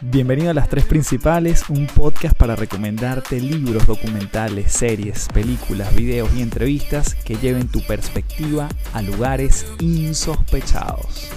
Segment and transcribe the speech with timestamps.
[0.00, 6.42] Bienvenido a Las Tres Principales, un podcast para recomendarte libros, documentales, series, películas, videos y
[6.42, 11.30] entrevistas que lleven tu perspectiva a lugares insospechados.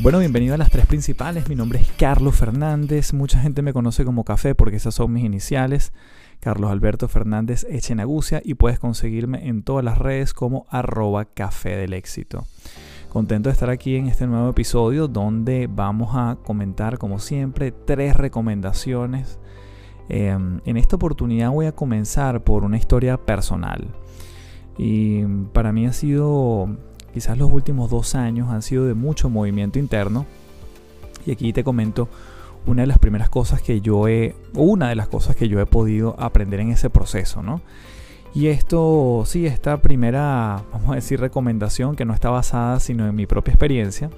[0.00, 4.04] Bueno, bienvenido a Las Tres Principales, mi nombre es Carlos Fernández, mucha gente me conoce
[4.04, 5.92] como Café porque esas son mis iniciales.
[6.40, 11.94] Carlos Alberto Fernández Echenagucia y puedes conseguirme en todas las redes como arroba café del
[11.94, 12.46] éxito.
[13.14, 18.16] Contento de estar aquí en este nuevo episodio donde vamos a comentar como siempre tres
[18.16, 19.38] recomendaciones.
[20.08, 23.86] Em, en esta oportunidad voy a comenzar por una historia personal.
[24.76, 25.22] Y
[25.52, 26.76] para mí ha sido,
[27.12, 30.26] quizás los últimos dos años han sido de mucho movimiento interno.
[31.24, 32.08] Y aquí te comento
[32.66, 35.66] una de las primeras cosas que yo he, una de las cosas que yo he
[35.66, 37.60] podido aprender en ese proceso, ¿no?
[38.34, 43.14] Y esto, sí, esta primera, vamos a decir, recomendación que no está basada sino en
[43.14, 44.10] mi propia experiencia,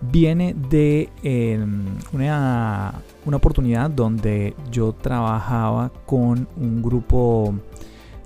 [0.00, 7.54] viene de em, una, una oportunidad donde yo trabajaba con un grupo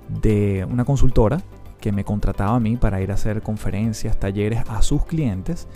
[0.09, 1.41] de una consultora
[1.79, 5.67] que me contrataba a mí para ir a hacer conferencias, talleres a sus clientes.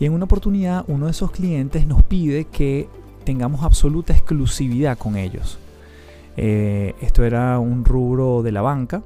[0.00, 2.88] Y en una oportunidad uno de esos clientes nos pide que
[3.24, 5.58] tengamos absoluta exclusividad con ellos.
[6.40, 9.02] Eh, esto era un rubro de la banca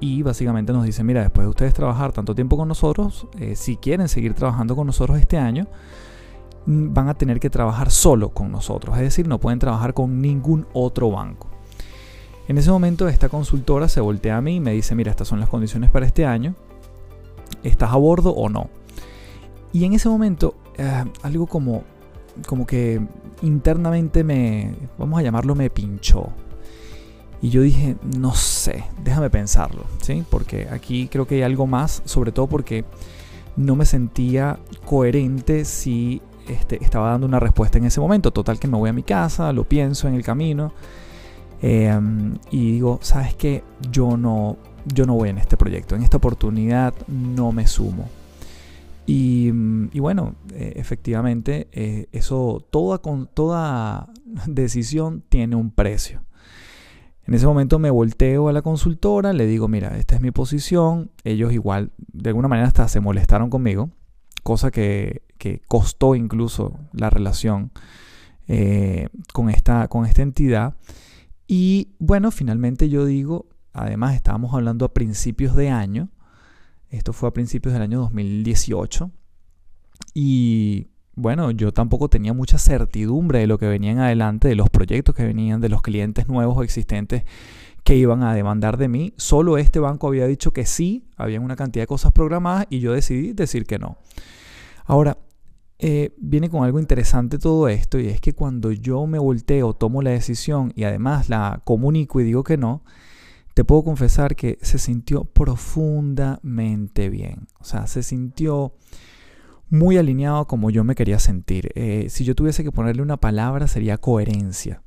[0.00, 3.78] y básicamente nos dice, mira, después de ustedes trabajar tanto tiempo con nosotros, eh, si
[3.78, 5.66] quieren seguir trabajando con nosotros este año,
[6.66, 10.66] van a tener que trabajar solo con nosotros, es decir, no pueden trabajar con ningún
[10.74, 11.48] otro banco.
[12.48, 15.40] En ese momento esta consultora se voltea a mí y me dice, mira, estas son
[15.40, 16.54] las condiciones para este año,
[17.62, 18.68] ¿estás a bordo o no?
[19.72, 21.84] Y en ese momento, eh, algo como,
[22.46, 23.00] como que
[23.40, 26.30] internamente me, vamos a llamarlo, me pinchó.
[27.40, 30.24] Y yo dije, no sé, déjame pensarlo, ¿sí?
[30.28, 32.84] Porque aquí creo que hay algo más, sobre todo porque
[33.56, 38.32] no me sentía coherente si este, estaba dando una respuesta en ese momento.
[38.32, 40.72] Total que me voy a mi casa, lo pienso en el camino
[41.62, 43.62] em, y digo, ¿sabes qué?
[43.90, 48.08] Yo no, yo no voy en este proyecto, en esta oportunidad no me sumo.
[49.10, 49.50] Y,
[50.00, 53.00] bueno, eh, efectivamente, eh, eso, toda,
[53.32, 54.12] toda
[54.46, 56.20] decisión tiene un precio.
[57.28, 61.10] En ese momento me volteo a la consultora, le digo, mira, esta es mi posición.
[61.24, 63.90] Ellos igual, de alguna manera hasta se molestaron conmigo,
[64.42, 65.24] cosa que,
[65.68, 67.70] costó incluso la relación
[68.46, 70.76] eh, con, esta, con esta entidad.
[71.46, 73.44] Y bueno, finalmente yo digo,
[73.74, 76.08] además estábamos hablando a principios de año,
[76.88, 79.10] esto fue a principios del año 2018,
[80.14, 80.88] y
[81.18, 85.14] bueno, yo tampoco tenía mucha certidumbre de lo que venía en adelante, de los proyectos
[85.14, 87.24] que venían, de los clientes nuevos o existentes
[87.82, 89.14] que iban a demandar de mí.
[89.16, 92.92] Solo este banco había dicho que sí, había una cantidad de cosas programadas y yo
[92.92, 93.98] decidí decir que no.
[94.84, 95.18] Ahora,
[95.80, 100.02] eh, viene con algo interesante todo esto y es que cuando yo me volteo, tomo
[100.02, 102.82] la decisión y además la comunico y digo que no,
[103.54, 107.48] te puedo confesar que se sintió profundamente bien.
[107.58, 108.74] O sea, se sintió
[109.70, 111.70] muy alineado como yo me quería sentir.
[111.74, 114.82] Eh, si yo tuviese que ponerle una palabra sería coherencia.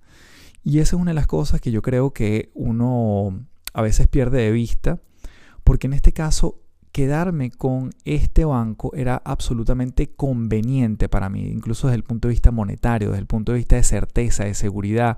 [0.64, 4.42] Y esa es una de las cosas que yo creo que uno a veces pierde
[4.42, 5.00] de vista,
[5.64, 6.62] porque en este caso
[6.92, 12.52] quedarme con este banco era absolutamente conveniente para mí, incluso desde el punto de vista
[12.52, 15.18] monetario, desde el punto de vista de certeza, de seguridad,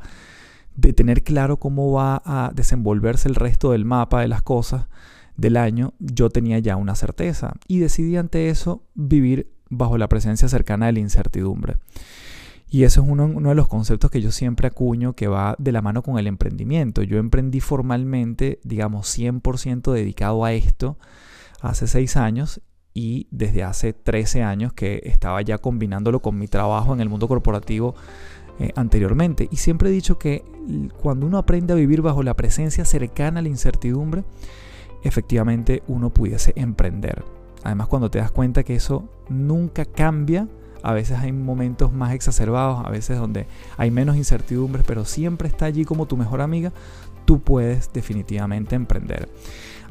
[0.76, 4.88] de tener claro cómo va a desenvolverse el resto del mapa de las cosas
[5.38, 10.48] del año, yo tenía ya una certeza y decidí ante eso vivir bajo la presencia
[10.48, 11.78] cercana de la incertidumbre.
[12.70, 15.84] Y eso es uno, de los conceptos que yo siempre acuño que va de la
[15.84, 17.04] mano con el emprendimiento.
[17.04, 20.98] Yo emprendí formalmente, digamos, 100% dedicado a esto
[21.62, 22.62] hace seis años
[22.96, 27.28] y desde hace 13 años que estaba ya combinándolo con mi trabajo en el mundo
[27.28, 27.94] corporativo
[28.60, 29.48] eh, anteriormente.
[29.52, 30.44] Y siempre he dicho que
[31.00, 34.24] cuando uno aprende a vivir bajo la presencia cercana a la incertidumbre,
[35.04, 37.24] efectivamente uno pudiese emprender.
[37.64, 40.48] Además, cuando te das cuenta que eso nunca cambia,
[40.84, 45.66] a veces hay momentos más exacerbados, a veces donde hay menos incertidumbres, pero siempre está
[45.66, 46.74] allí como tu mejor amiga,
[47.26, 49.30] tú puedes definitivamente emprender.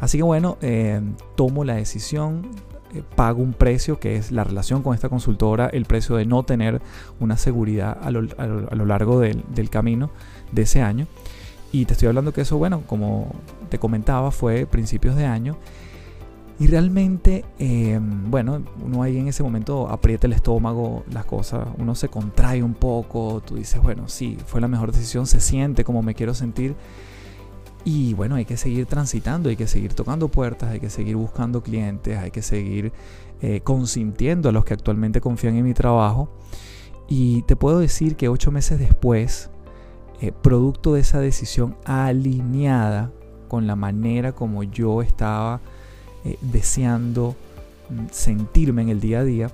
[0.01, 1.01] Así que bueno, eh,
[1.35, 2.43] tomo la decisión,
[2.93, 6.43] eh, pago un precio que es la relación con esta consultora, el precio de no
[6.43, 6.83] tener
[7.21, 10.11] una seguridad a lo, largo del, del camino
[10.51, 11.07] de ese año.
[11.71, 13.33] Y te estoy hablando que eso, bueno, como
[13.73, 15.57] te comentaba, fue principios de año.
[16.59, 21.95] Y realmente, em, bueno, uno ahí en ese momento aprieta el estómago, las cosas, uno
[21.95, 26.03] se contrae un poco, tú dices, bueno, sí, fue la mejor decisión, se siente como
[26.03, 26.77] me quiero sentir.
[27.85, 31.63] Y bueno, hay que seguir transitando, hay que seguir tocando puertas, hay que seguir buscando
[31.63, 32.93] clientes, hay que seguir
[33.41, 36.29] eh, consintiendo a los que actualmente confían en mi trabajo.
[37.09, 39.51] Y te puedo decir que ocho meses después,
[40.21, 43.11] eh, producto de esa decisión alineada
[43.53, 45.61] con la manera como yo estaba
[46.25, 47.37] eh, deseando
[47.91, 49.51] mm, sentirme en el día a día,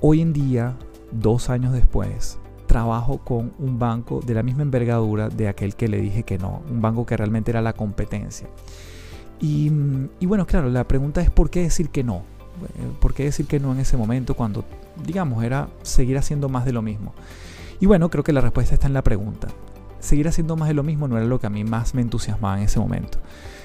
[0.00, 0.78] hoy en día,
[1.12, 6.00] dos años después, trabajo con un banco de la misma envergadura de aquel que le
[6.00, 8.48] dije que no, un banco que realmente era la competencia.
[9.40, 9.68] Y,
[10.22, 12.22] bueno, claro, la pregunta es ¿por qué decir que no?
[12.62, 14.64] Eh, ¿Por qué decir que no en ese momento cuando,
[15.04, 17.12] digamos, era seguir haciendo más de lo mismo?
[17.78, 19.48] Y bueno, creo que la respuesta está en la pregunta.
[20.00, 22.58] Seguir haciendo más de lo mismo no era lo que a mí más me entusiasmaba
[22.58, 23.18] en ese momento.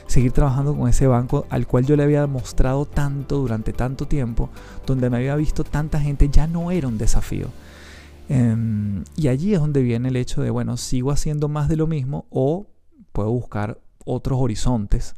[0.08, 4.50] Seguir trabajando con ese banco al cual yo le había mostrado tanto durante tanto tiempo,
[4.86, 7.50] donde me había visto tanta gente, ya no era un desafío
[8.28, 11.88] Em, y allí es donde viene el hecho de, bueno, sigo haciendo más de lo
[11.88, 12.68] mismo o
[13.12, 15.16] puedo buscar otros horizontes.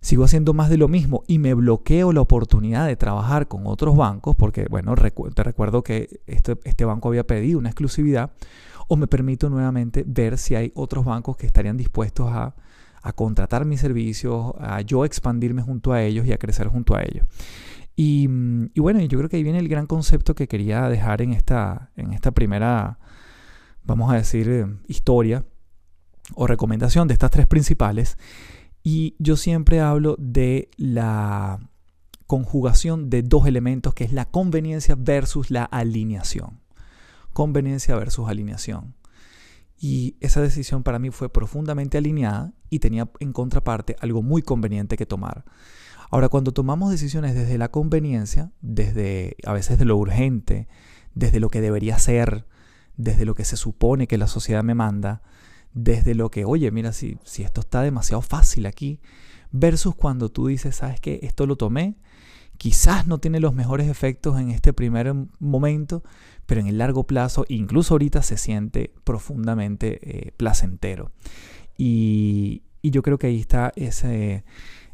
[0.00, 3.96] Sigo haciendo más de lo mismo y me bloqueo la oportunidad de trabajar con otros
[3.96, 8.30] bancos porque, bueno, te recuerdo que este, este banco había pedido una exclusividad
[8.88, 12.54] o me permito nuevamente ver si hay otros bancos que estarían dispuestos a,
[13.02, 17.02] a contratar mis servicios, a yo expandirme junto a ellos y a crecer junto a
[17.02, 17.26] ellos.
[17.98, 18.26] Y,
[18.76, 22.12] bueno, yo creo que ahí viene el gran concepto que quería dejar en esta, en
[22.12, 22.98] esta primera,
[23.84, 25.44] vamos a decir, eh, historia
[26.34, 28.18] o recomendación de estas tres principales.
[28.82, 31.58] Y yo siempre hablo de la
[32.26, 36.60] conjugación de dos elementos, que es la conveniencia versus la alineación.
[37.36, 38.94] Conveniencia versus alineación.
[39.78, 44.96] Y esa decisión para mí fue profundamente alineada y tenía en contraparte algo muy conveniente
[44.96, 45.44] que tomar.
[46.10, 50.66] Ahora, cuando tomamos decisiones desde la conveniencia, desde a veces de lo urgente,
[51.14, 52.46] desde lo que debería ser,
[52.96, 55.20] desde lo que se supone que la sociedad me manda,
[55.74, 59.02] desde lo que, oye, mira, si, si esto está demasiado fácil aquí,
[59.52, 61.98] versus cuando tú dices, sabes que esto lo tomé,
[62.56, 66.02] quizás no tiene los mejores efectos en este primer momento,
[66.46, 71.12] pero en el largo plazo, incluso ahorita, se siente profundamente eh, placentero.
[71.76, 74.44] Y, yo creo que ahí está ese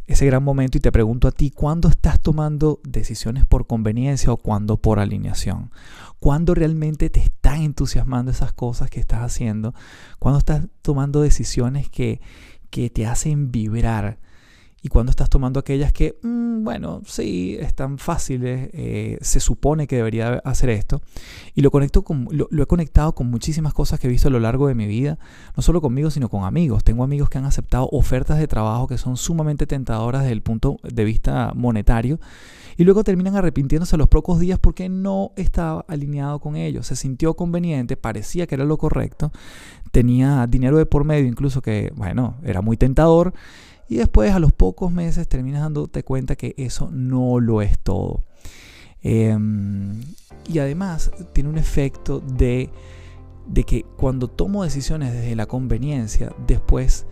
[0.06, 4.36] ese gran momento y te pregunto a ti, ¿cuándo estás tomando decisiones por conveniencia o
[4.36, 5.70] cuándo por alineación?
[6.18, 9.74] ¿Cuándo realmente te están entusiasmando esas cosas que estás haciendo?
[10.18, 12.20] ¿Cuándo estás tomando decisiones que,
[12.70, 14.18] que te hacen vibrar?
[14.84, 19.96] Y cuando estás tomando aquellas que, mm, bueno, sí, están fáciles, eh, se supone que
[19.96, 21.02] debería hacer esto.
[21.54, 24.40] Y lo, conecto con, lo, he conectado con muchísimas cosas que he visto a lo
[24.40, 25.20] largo de mi vida,
[25.56, 26.82] no solo conmigo, sino con amigos.
[26.82, 30.78] Tengo amigos que han aceptado ofertas de trabajo que son sumamente tentadoras desde el punto
[30.82, 32.18] de vista monetario
[32.76, 36.88] y luego terminan arrepintiéndose a los pocos días porque no estaba alineado con ellos.
[36.88, 39.30] Se sintió conveniente, parecía que era lo correcto,
[39.92, 43.32] tenía dinero de por medio incluso que, bueno, era muy tentador
[43.92, 48.24] y después a los pocos meses terminas dándote cuenta que eso no lo es todo.
[49.02, 50.00] Em,
[50.50, 52.70] y además tiene un efecto de,
[53.46, 57.04] de que cuando tomo decisiones desde la conveniencia, después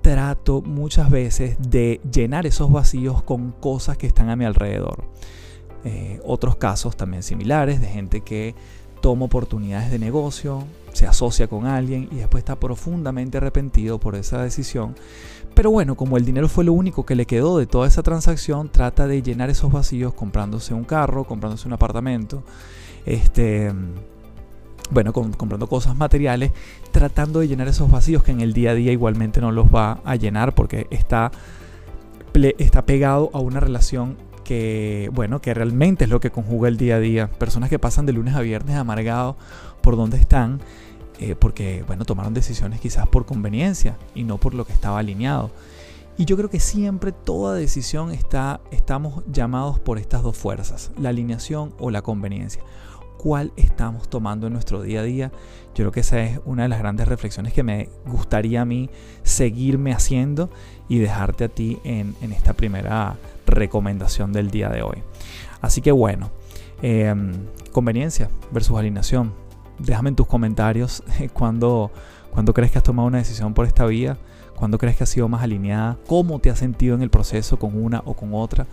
[0.00, 5.02] trato muchas veces de llenar esos vacíos con cosas que están a mi alrededor.
[5.82, 8.54] Eh, otros casos también similares de gente que
[9.00, 14.40] toma oportunidades de negocio, se asocia con alguien y después está profundamente arrepentido por esa
[14.40, 14.94] decisión
[15.54, 18.70] pero bueno, como el dinero fue lo único que le quedó de toda esa transacción,
[18.70, 22.42] trata de llenar esos vacíos comprándose un carro, comprándose un apartamento,
[23.04, 23.72] este,
[24.90, 26.52] bueno, comprando cosas materiales,
[26.90, 30.00] tratando de llenar esos vacíos que en el día a día igualmente no los va
[30.04, 31.32] a llenar porque está,
[32.58, 36.96] está pegado a una relación que, bueno, que realmente es lo que conjuga el día
[36.96, 37.30] a día.
[37.30, 39.36] Personas que pasan de lunes a viernes amargados
[39.80, 40.60] por donde están
[41.22, 45.52] eh, porque, bueno, tomaron decisiones quizás por conveniencia y no por lo que estaba alineado.
[46.18, 51.10] Y yo creo que siempre toda decisión está, estamos llamados por estas dos fuerzas, la
[51.10, 52.60] alineación o la conveniencia.
[53.18, 55.30] ¿Cuál estamos tomando en nuestro día a día?
[55.76, 58.90] Yo creo que esa es una de las grandes reflexiones que me gustaría a mí
[59.22, 60.50] seguirme haciendo
[60.88, 65.04] y dejarte a ti en, esta primera recomendación del día de hoy.
[65.60, 66.32] Así que bueno,
[66.82, 67.32] em,
[67.70, 69.41] conveniencia versus alineación
[69.78, 71.02] déjame en tus comentarios
[71.32, 71.90] cuando,
[72.30, 74.18] cuando crees que has tomado una decisión por esta vía,
[74.56, 77.82] cuando crees que has sido más alineada, cómo te has sentido en el proceso con
[77.82, 78.66] una o con otra.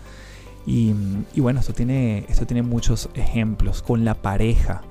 [0.66, 0.94] Y,
[1.38, 3.82] bueno, esto tiene, esto tiene muchos ejemplos.
[3.82, 4.82] Con la pareja,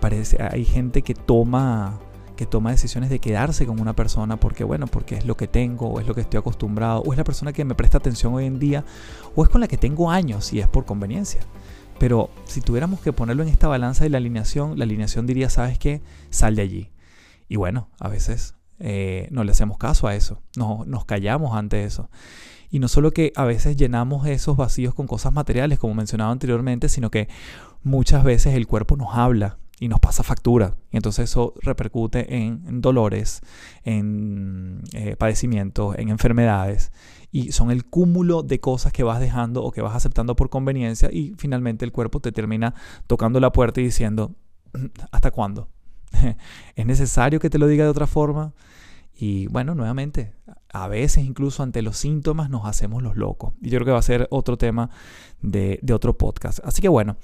[0.00, 2.00] parece, hay gente que toma,
[2.34, 5.86] que toma decisiones de quedarse con una persona porque, bueno, porque es lo que tengo,
[5.86, 8.46] o es lo que estoy acostumbrado, o es la persona que me presta atención hoy
[8.46, 8.84] en día,
[9.36, 11.42] o es con la que tengo años y es por conveniencia.
[11.98, 15.78] Pero si tuviéramos que ponerlo en esta balanza de la alineación, la alineación diría, ¿sabes
[15.78, 16.02] qué?
[16.30, 16.90] Sal de allí.
[17.48, 21.84] Y bueno, a veces eh, no le hacemos caso a eso, no, nos callamos ante
[21.84, 22.10] eso.
[22.70, 26.88] Y no solo que a veces llenamos esos vacíos con cosas materiales, como mencionaba anteriormente,
[26.88, 27.28] sino que
[27.84, 30.74] muchas veces el cuerpo nos habla y nos pasa factura.
[30.90, 33.42] Y entonces eso repercute en, dolores,
[33.84, 36.90] en eh, padecimientos, en enfermedades.
[37.34, 41.10] Y son el cúmulo de cosas que vas dejando o que vas aceptando por conveniencia
[41.10, 42.74] y finalmente el cuerpo te termina
[43.08, 44.36] tocando la puerta y diciendo,
[45.10, 45.68] ¿hasta cuándo?
[46.76, 48.54] ¿Es necesario que te lo diga de otra forma?
[49.16, 50.32] Y bueno, nuevamente,
[50.72, 53.54] a veces incluso ante los síntomas nos hacemos los locos.
[53.60, 54.90] Y yo creo que va a ser otro tema
[55.42, 56.60] de, otro podcast.
[56.64, 57.16] Así que bueno,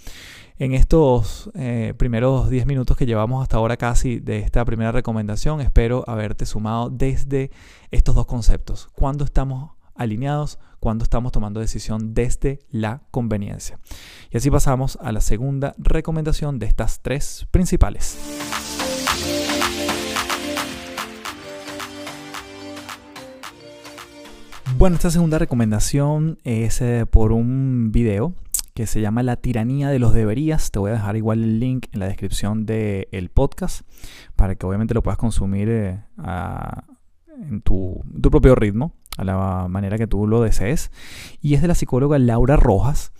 [0.58, 5.60] en estos eh, primeros 10 minutos que llevamos hasta ahora casi de esta primera recomendación,
[5.60, 7.52] espero haberte sumado desde
[7.92, 8.88] estos dos conceptos.
[8.92, 13.78] Cuando estamos alineados, cuando estamos tomando decisión desde la conveniencia.
[14.30, 18.18] Y así pasamos a la segunda recomendación de estas tres principales.
[24.78, 28.32] Bueno, esta segunda recomendación es eh, por un video
[28.72, 30.70] que se llama La tiranía de los deberías.
[30.70, 33.82] Te voy a dejar igual el link en la descripción del podcast
[34.36, 36.00] para que obviamente lo puedas consumir eh,
[37.36, 40.90] en tu, tu, propio ritmo, a la manera que tú lo desees.
[41.42, 43.12] Y es de la psicóloga Laura Rojas,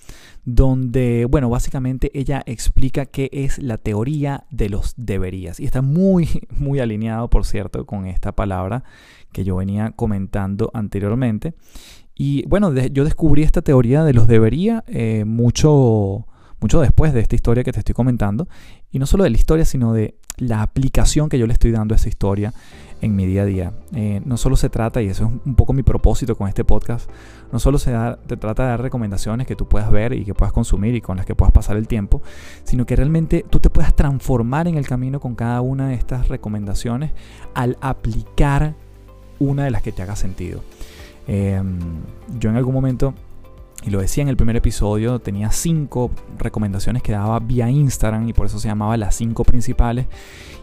[0.47, 5.61] donde, bueno, básicamente ella explica qué es la teoría de los deberías.
[5.61, 8.83] Y está muy, muy alineado, por cierto, con esta palabra
[9.33, 11.55] que yo venía comentando anteriormente.
[12.15, 16.27] Y bueno, yo descubrí esta teoría de los debería eh, mucho,
[16.61, 18.49] mucho después de esta historia que te estoy comentando.
[18.91, 21.95] Y no solo de la historia, sino de la aplicación que yo le estoy dando
[21.95, 22.55] a esa historia
[23.01, 23.73] en mi día a día.
[23.95, 27.11] Eh, no solo se trata, y eso es un poco mi propósito con este podcast,
[27.53, 30.95] no solo se trata de dar recomendaciones que tú puedas ver y que puedas consumir
[30.95, 32.23] y con las que puedas pasar el tiempo,
[32.65, 36.29] sino que realmente tú te puedas transformar en el camino con cada una de estas
[36.29, 37.13] recomendaciones
[37.55, 38.75] al aplicar
[39.39, 40.61] una de las que te haga sentido.
[41.27, 41.79] Em,
[42.39, 43.15] yo en algún momento,
[43.85, 48.33] y lo decía en el primer episodio, tenía cinco recomendaciones que daba vía Instagram y
[48.33, 50.07] por eso se llamaba las cinco principales.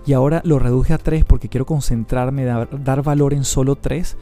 [0.05, 4.17] Y ahora lo reduje a tres porque quiero concentrarme, dar, dar valor en solo tres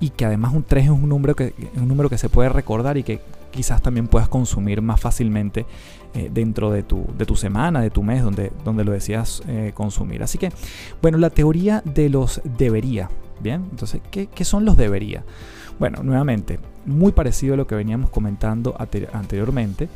[0.00, 2.96] y que además un tres es un número que, un número que se puede recordar
[2.96, 5.66] y que quizás también puedas consumir más fácilmente
[6.14, 9.72] eh, dentro de tu, de tu, semana, de tu mes, donde, donde lo decías eh,
[9.74, 10.22] consumir.
[10.22, 10.50] Así que,
[11.02, 13.10] bueno, la teoría de los debería.
[13.40, 15.24] Bien, entonces, ¿qué, son los debería?
[15.78, 19.88] Bueno, nuevamente, muy parecido a lo que veníamos comentando anteriormente.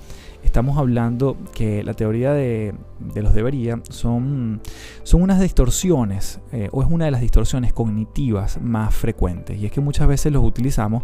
[0.45, 2.75] Estamos hablando que la teoría de,
[3.15, 4.61] los debería son,
[5.03, 9.59] son unas distorsiones, eh, o es una de las distorsiones cognitivas más frecuentes.
[9.59, 11.03] Y es que muchas veces los utilizamos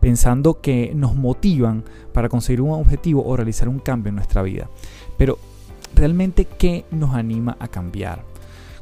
[0.00, 4.70] pensando que nos motivan para conseguir un objetivo o realizar un cambio en nuestra vida.
[5.18, 5.38] Pero
[5.94, 8.22] realmente, ¿qué nos anima a cambiar?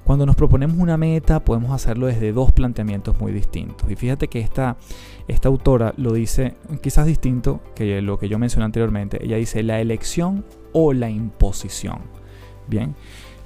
[0.05, 3.91] Cuando nos proponemos una meta podemos hacerlo desde dos planteamientos muy distintos.
[3.91, 4.77] Y fíjate que esta,
[5.45, 9.25] autora lo dice quizás distinto que lo que yo mencioné anteriormente.
[9.25, 12.01] Ella dice la elección o la imposición.
[12.69, 12.95] Bien,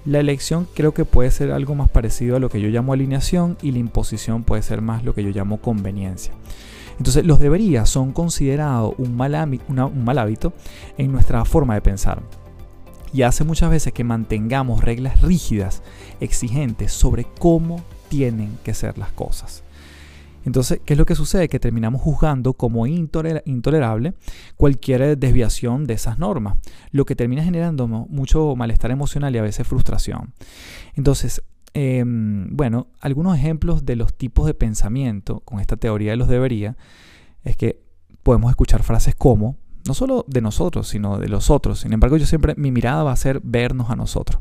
[0.04, 3.56] la elección creo que puede ser algo más parecido a lo que yo llamo alineación
[3.62, 6.32] y la imposición puede ser más lo que yo llamo conveniencia.
[6.98, 10.52] Entonces los deberías son considerados un mal hábito
[10.96, 12.20] en nuestra forma de pensar
[13.12, 15.82] y hace muchas veces que mantengamos reglas rígidas,
[16.20, 19.62] exigentes sobre cómo tienen que ser las cosas.
[20.44, 21.48] Entonces, ¿qué es lo que sucede?
[21.48, 24.14] Que terminamos juzgando como intolerable
[24.56, 26.58] cualquier desviación de esas normas,
[26.90, 30.32] lo que termina generando mucho malestar emocional y a veces frustración.
[30.94, 31.42] Entonces,
[31.74, 36.76] em, bueno, algunos ejemplos de los tipos de pensamiento con esta teoría de los debería
[37.44, 37.82] es que
[38.22, 39.56] podemos escuchar frases como,
[39.88, 41.80] no solo de nosotros, sino de los otros.
[41.80, 44.40] Sin embargo, yo siempre, mi mirada va a ser vernos a nosotros.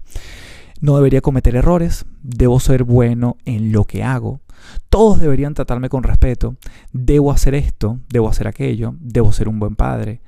[0.82, 4.42] No debería cometer errores, debo ser bueno en lo que hago,
[4.90, 6.56] todos deberían tratarme con respeto,
[6.92, 10.22] debo hacer esto, debo hacer aquello, debo ser un buen padre,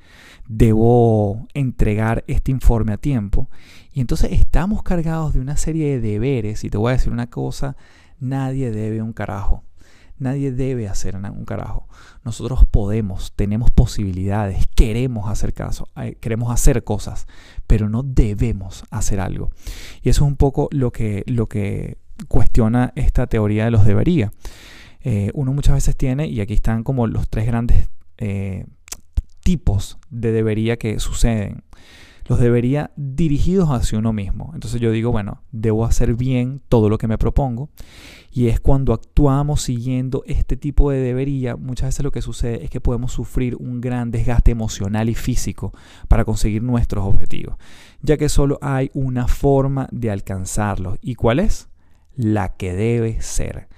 [0.48, 3.48] debo entregar este informe a tiempo.
[3.92, 7.28] Y entonces estamos cargados de una serie de deberes y te voy a decir una
[7.28, 7.76] cosa,
[8.18, 9.64] nadie debe un carajo.
[10.20, 11.88] Nadie debe hacer un carajo.
[12.24, 17.26] Nosotros podemos, tenemos posibilidades, queremos hacer caso, eh, queremos hacer cosas,
[17.66, 19.50] pero no debemos hacer algo.
[20.02, 21.96] Y eso es un poco lo que, lo que
[22.28, 24.30] cuestiona esta teoría de los debería.
[25.02, 28.66] Eh, uno muchas veces tiene, y aquí están como los tres grandes eh,
[29.42, 31.64] tipos de debería que suceden
[32.30, 34.52] los debería dirigidos hacia uno mismo.
[34.54, 37.70] Entonces yo digo, bueno, debo hacer bien todo lo que me propongo.
[38.32, 42.70] Y es cuando actuamos siguiendo este tipo de debería, muchas veces lo que sucede es
[42.70, 45.72] que podemos sufrir un gran desgaste emocional y físico
[46.06, 47.56] para conseguir nuestros objetivos,
[48.02, 50.98] ya que solo hay una forma de alcanzarlos.
[51.02, 51.68] ¿Y cuál es?
[52.14, 53.68] La que debe ser.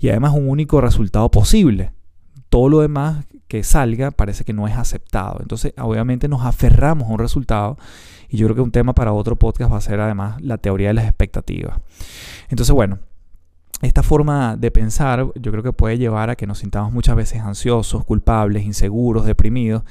[0.00, 1.92] y además un único resultado posible.
[2.48, 5.38] Todo lo demás que salga parece que no es aceptado.
[5.40, 7.78] Entonces, obviamente nos aferramos a un resultado
[8.28, 10.88] y yo creo que un tema para otro podcast va a ser además la teoría
[10.88, 11.78] de las expectativas.
[12.48, 12.98] Entonces, bueno,
[13.84, 17.40] esta forma de pensar yo creo que puede llevar a que nos sintamos muchas veces
[17.40, 19.82] ansiosos, culpables, inseguros, deprimidos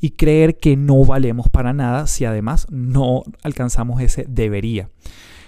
[0.00, 4.88] y creer que no valemos para nada si además no alcanzamos ese debería.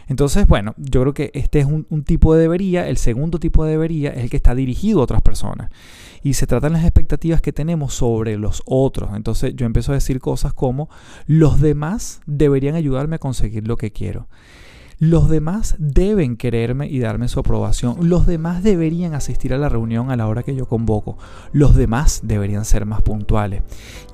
[0.06, 2.88] Entonces, bueno, yo creo que este es un, tipo de debería.
[2.88, 5.70] El segundo tipo de debería es el que está dirigido a otras personas.
[6.22, 9.10] Y se tratan las expectativas que tenemos sobre los otros.
[9.14, 10.88] Entonces yo empiezo a decir cosas como,
[11.26, 14.28] los demás deberían ayudarme a conseguir lo que quiero.
[14.98, 18.08] Los demás deben quererme y darme su aprobación.
[18.08, 21.18] Los demás deberían asistir a la reunión a la hora que yo convoco.
[21.52, 23.62] Los demás deberían ser más puntuales.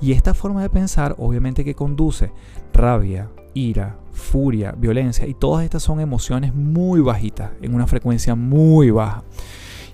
[0.01, 2.31] Y esta forma de pensar obviamente que conduce
[2.73, 8.89] rabia, ira, furia, violencia y todas estas son emociones muy bajitas, en una frecuencia muy
[8.91, 9.23] baja.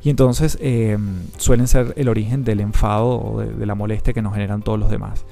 [0.03, 4.22] Y entonces em, suelen ser el origen del enfado o de, de la molestia que
[4.22, 5.25] nos generan todos los demás.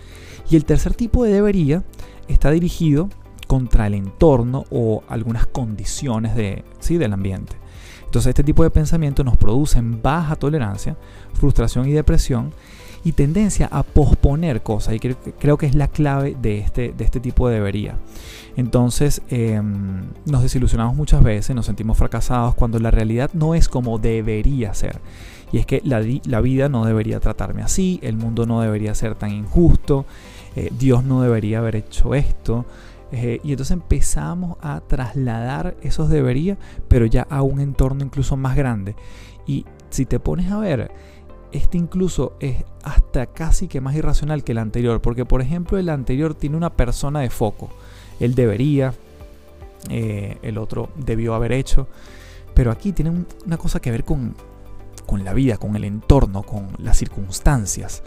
[0.50, 1.83] Y el tercer tipo de debería
[2.27, 3.09] está dirigido
[3.45, 6.97] contra el entorno o algunas condiciones de, ¿sí?
[6.97, 7.55] del ambiente.
[8.05, 10.95] Entonces este tipo de pensamiento nos producen baja tolerancia,
[11.33, 12.53] frustración y depresión
[13.03, 14.95] y tendencia a posponer cosas.
[14.95, 17.97] Y creo, que es la clave de este, de este tipo de debería.
[18.57, 23.99] Entonces em, nos desilusionamos muchas veces, nos sentimos fracasados cuando la realidad no es como
[23.99, 24.99] debería ser.
[25.51, 29.15] Y es que la, la vida no debería tratarme así, el mundo no debería ser
[29.15, 30.05] tan injusto,
[30.55, 32.65] eh, Dios no debería haber hecho esto.
[33.12, 36.57] Eh, y entonces empezamos a trasladar esos debería,
[36.88, 38.95] pero ya a un entorno incluso más grande.
[39.45, 40.91] Y si te pones a ver,
[41.51, 45.89] este incluso es hasta casi que más irracional que el anterior, porque por ejemplo el
[45.89, 47.69] anterior tiene una persona de foco.
[48.19, 48.93] Él debería,
[49.89, 51.88] eh, el otro debió haber hecho,
[52.53, 54.35] pero aquí tiene una cosa que ver con,
[55.05, 58.03] con la vida, con el entorno, con las circunstancias.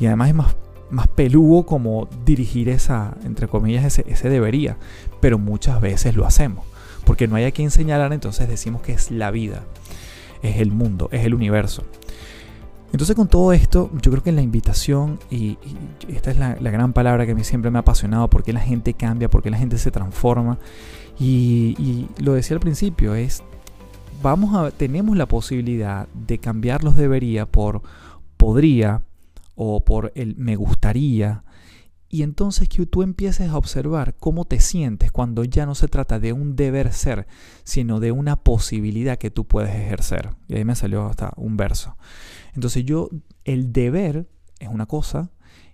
[0.00, 0.56] Y además es más
[0.94, 4.76] más peludo como dirigir esa, entre comillas, ese, debería.
[5.20, 6.64] Pero muchas veces lo hacemos.
[7.04, 9.64] Porque no hay a quien señalar, entonces decimos que es la vida,
[10.42, 11.84] es el mundo, es el universo.
[12.92, 15.58] Entonces con todo esto, yo creo que la invitación, y,
[16.08, 18.94] esta es la, gran palabra que a mí siempre me ha apasionado, porque la gente
[18.94, 20.58] cambia, porque la gente se transforma.
[21.18, 23.42] Y, y, lo decía al principio, es,
[24.22, 27.82] vamos a, tenemos la posibilidad de cambiar los debería por
[28.36, 29.02] podría,
[29.54, 31.44] o por el me gustaría.
[32.08, 36.20] Y entonces que tú empieces a observar cómo te sientes cuando ya no se trata
[36.20, 37.26] de un deber ser,
[37.64, 40.30] sino de una posibilidad que tú puedes ejercer.
[40.46, 41.96] Y ahí me salió hasta un verso.
[42.54, 43.08] Entonces yo,
[43.44, 44.28] el deber
[44.60, 45.32] es una cosa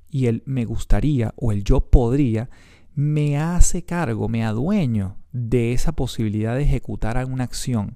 [0.09, 2.49] y el me gustaría o el yo podría
[2.95, 7.95] me hace cargo, me adueño de esa posibilidad de ejecutar alguna acción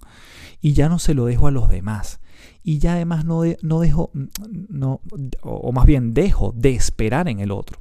[0.60, 2.20] y ya no se lo dejo a los demás
[2.64, 4.10] y ya además no, no dejo,
[4.68, 5.00] no,
[5.42, 7.78] o más bien dejo de esperar en el otro.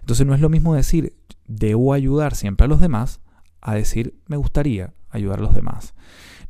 [0.00, 1.14] Entonces no es lo mismo decir,
[1.46, 3.20] debo ayudar siempre a los demás,
[3.60, 5.94] a decir, me gustaría ayudar a los demás.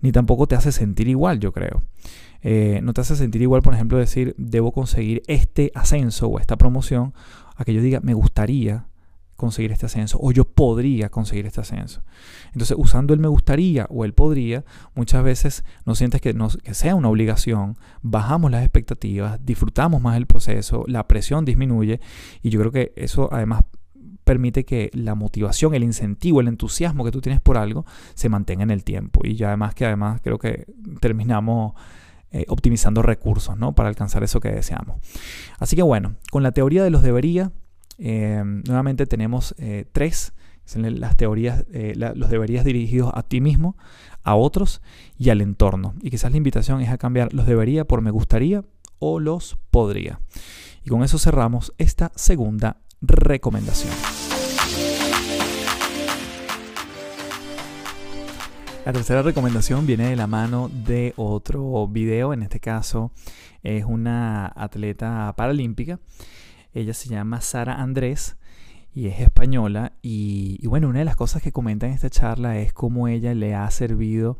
[0.00, 1.82] Ni tampoco te hace sentir igual, yo creo.
[2.40, 6.56] Eh, no te hace sentir igual, por ejemplo, decir, debo conseguir este ascenso o esta
[6.56, 7.12] promoción,
[7.56, 8.86] a que yo diga, me gustaría
[9.38, 12.02] conseguir este ascenso o yo podría conseguir este ascenso.
[12.48, 14.64] Entonces, usando el me gustaría o el podría,
[14.96, 20.26] muchas veces no sientes que, que sea una obligación, bajamos las expectativas, disfrutamos más el
[20.26, 22.00] proceso, la presión disminuye
[22.42, 23.62] y yo creo que eso además
[24.24, 28.64] permite que la motivación, el incentivo, el entusiasmo que tú tienes por algo se mantenga
[28.64, 29.20] en el tiempo.
[29.22, 30.66] Y ya además que además creo que
[31.00, 31.74] terminamos
[32.32, 33.76] eh, optimizando recursos ¿no?
[33.76, 34.98] para alcanzar eso que deseamos.
[35.60, 37.52] Así que bueno, con la teoría de los debería,
[37.98, 40.32] eh, nuevamente tenemos eh, tres,
[40.74, 43.76] las teorías, eh, los deberías dirigidos a ti mismo,
[44.22, 44.82] a otros
[45.18, 45.94] y al entorno.
[46.00, 48.62] Y quizás la invitación es a cambiar los debería por me gustaría
[48.98, 50.20] o los podría.
[50.84, 53.92] Y con eso cerramos esta segunda recomendación.
[58.84, 63.12] La tercera recomendación viene de la mano de otro video, en este caso
[63.62, 65.98] es una atleta paralímpica
[66.80, 68.36] ella se llama Sara Andrés
[68.94, 69.92] y es española.
[70.02, 73.54] Y, bueno, una de las cosas que comenta en esta charla es cómo ella le
[73.54, 74.38] ha servido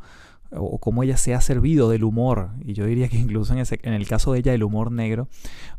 [0.51, 4.07] o cómo ella se ha servido del humor, y yo diría que incluso en, el
[4.07, 5.27] caso de ella el humor negro,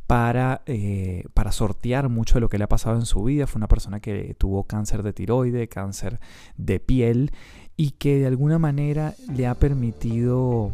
[0.07, 3.49] para, eh, para sortear mucho de lo que le ha pasado en su vida.
[3.49, 6.21] Fue una persona que tuvo cáncer de tiroide, cáncer
[6.57, 7.33] de piel,
[7.77, 10.71] y que de alguna manera le ha permitido,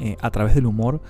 [0.00, 1.02] eh, a través del humor,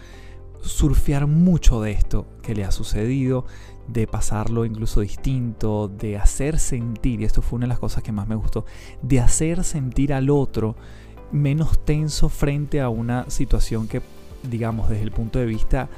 [0.62, 3.46] surfear mucho de esto que le ha sucedido,
[3.88, 8.12] de pasarlo incluso distinto, de hacer sentir, y esto fue una de las cosas que
[8.12, 8.64] más me gustó,
[9.02, 10.76] de hacer sentir al otro
[11.32, 14.00] menos tenso frente a una situación que
[14.50, 15.88] digamos, desde el punto de vista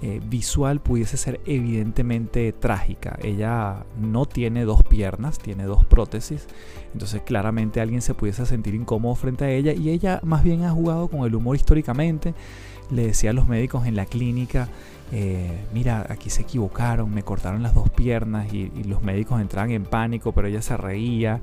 [0.00, 3.18] eh, visual pudiese ser evidentemente trágica.
[3.22, 6.46] Ella no tiene dos piernas, tiene dos prótesis,
[6.92, 10.70] entonces claramente alguien se pudiese sentir incómodo frente a ella y ella más bien ha
[10.70, 12.34] jugado con el humor históricamente.
[12.90, 14.68] Le decía a los médicos en la clínica,
[15.10, 19.84] eh, mira, aquí se equivocaron, me cortaron las dos piernas y, los médicos entraban en
[19.84, 21.40] pánico, pero ella se reía.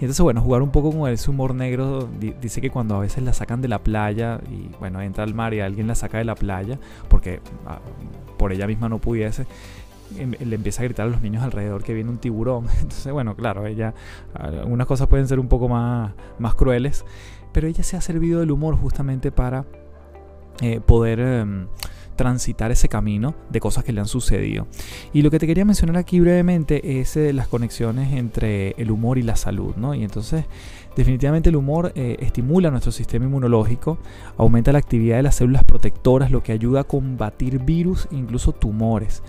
[0.00, 2.08] Y entonces, bueno, jugar un poco con ese humor negro,
[2.40, 5.54] dice que cuando a veces la sacan de la playa y, bueno, entra al mar
[5.54, 6.78] y alguien la saca de la playa,
[7.08, 7.78] porque ah,
[8.36, 9.46] por ella misma no pudiese,
[10.18, 12.66] em, le empieza a gritar a los niños alrededor que viene un tiburón.
[12.80, 13.94] Entonces, bueno, claro, ella,
[14.34, 17.04] algunas cosas pueden ser un poco más, más crueles,
[17.52, 19.64] pero ella se ha servido del humor justamente para
[20.60, 21.20] eh, poder...
[21.20, 21.66] Em,
[22.16, 24.66] transitar ese camino de cosas que le han sucedido.
[25.12, 29.18] Y lo que te quería mencionar aquí brevemente es eh, las conexiones entre el humor
[29.18, 29.94] y la salud, ¿no?
[29.94, 30.44] Y entonces,
[30.96, 33.98] definitivamente el humor eh, estimula nuestro sistema inmunológico,
[34.36, 38.52] aumenta la actividad de las células protectoras, lo que ayuda a combatir virus e incluso
[38.52, 39.22] tumores.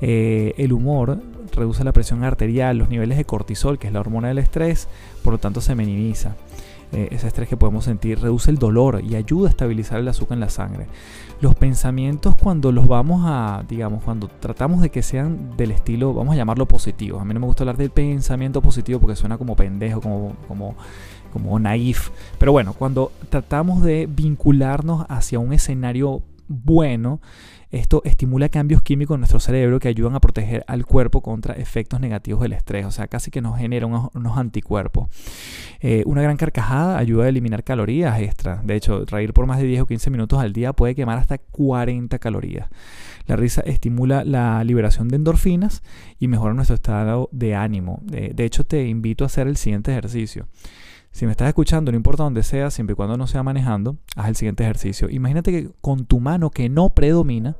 [0.00, 4.38] El humor reduce la presión arterial, los niveles de cortisol, que es la hormona del
[4.38, 4.86] estrés,
[5.22, 6.36] por lo tanto se minimiza.
[6.94, 10.40] Ese estrés que podemos sentir reduce el dolor y ayuda a estabilizar el azúcar en
[10.40, 10.86] la sangre
[11.40, 16.34] los pensamientos cuando los vamos a, digamos, cuando tratamos de que sean del estilo, vamos
[16.34, 17.20] a llamarlo positivo.
[17.20, 20.74] A mí no me gusta hablar del pensamiento positivo porque suena como pendejo, como, como,
[21.32, 22.10] como naif.
[22.38, 27.20] Pero bueno, cuando tratamos de vincularnos hacia un escenario bueno,
[27.74, 32.00] esto estimula cambios químicos en nuestro cerebro que ayudan a proteger al cuerpo contra efectos
[32.00, 35.08] negativos del estrés, o sea, casi que nos genera unos, anticuerpos.
[35.80, 38.62] Eh, una gran carcajada ayuda a eliminar calorías extra.
[38.64, 41.38] De hecho, reír por más de 10 o 15 minutos al día puede quemar hasta
[41.38, 42.68] 40 calorías.
[43.26, 45.82] La risa estimula la liberación de endorfinas
[46.18, 48.00] y mejora nuestro estado de ánimo.
[48.04, 50.46] de hecho, te invito a hacer el siguiente ejercicio.
[51.14, 54.26] Si me estás escuchando, no importa dónde sea, siempre y cuando no sea manejando, haz
[54.26, 55.08] el siguiente ejercicio.
[55.08, 57.56] Imagínate que con tu mano que no predomina,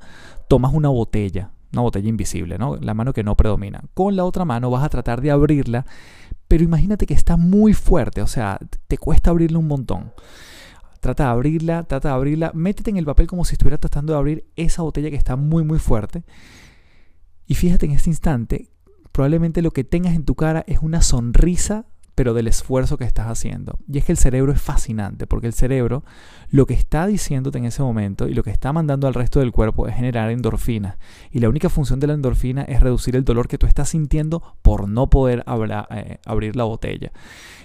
[0.48, 2.74] tomas una botella, una botella invisible, ¿no?
[2.78, 3.84] La mano que no predomina.
[3.94, 5.86] Con la otra mano vas a tratar de abrirla,
[6.48, 10.12] pero imagínate que está muy fuerte, o sea, te cuesta abrirla un montón.
[10.98, 14.18] Trata de abrirla, trata de abrirla, métete en el papel como si estuvieras tratando de
[14.18, 16.24] abrir esa botella que está muy, muy fuerte.
[17.46, 18.72] Y fíjate en este instante,
[19.12, 23.26] probablemente lo que tengas en tu cara es una sonrisa pero del esfuerzo que estás
[23.26, 23.78] haciendo.
[23.88, 26.04] Y es que el cerebro es fascinante, porque el cerebro
[26.50, 29.50] lo que está diciéndote en ese momento y lo que está mandando al resto del
[29.50, 30.98] cuerpo es generar endorfina.
[31.30, 34.42] Y la única función de la endorfina es reducir el dolor que tú estás sintiendo
[34.62, 35.44] por no poder
[35.90, 37.12] eh, abrir la botella,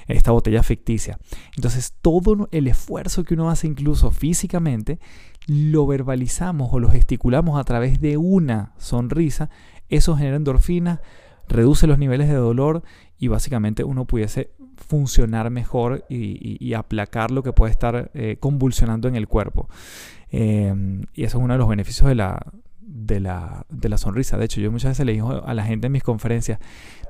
[0.07, 1.19] esta botella ficticia.
[1.55, 4.99] Entonces todo el esfuerzo que uno hace incluso físicamente,
[5.45, 9.49] lo verbalizamos o lo gesticulamos a través de una sonrisa,
[9.89, 11.01] eso genera endorfina,
[11.49, 12.83] reduce los niveles de dolor
[13.17, 19.15] y básicamente uno pudiese funcionar mejor y, aplacar lo que puede estar eh, convulsionando en
[19.15, 19.67] el cuerpo.
[20.29, 22.39] Em, y eso es uno de los beneficios de la,
[22.89, 24.37] de la, de la sonrisa.
[24.37, 26.59] De hecho, yo muchas veces le digo a la gente en mis conferencias,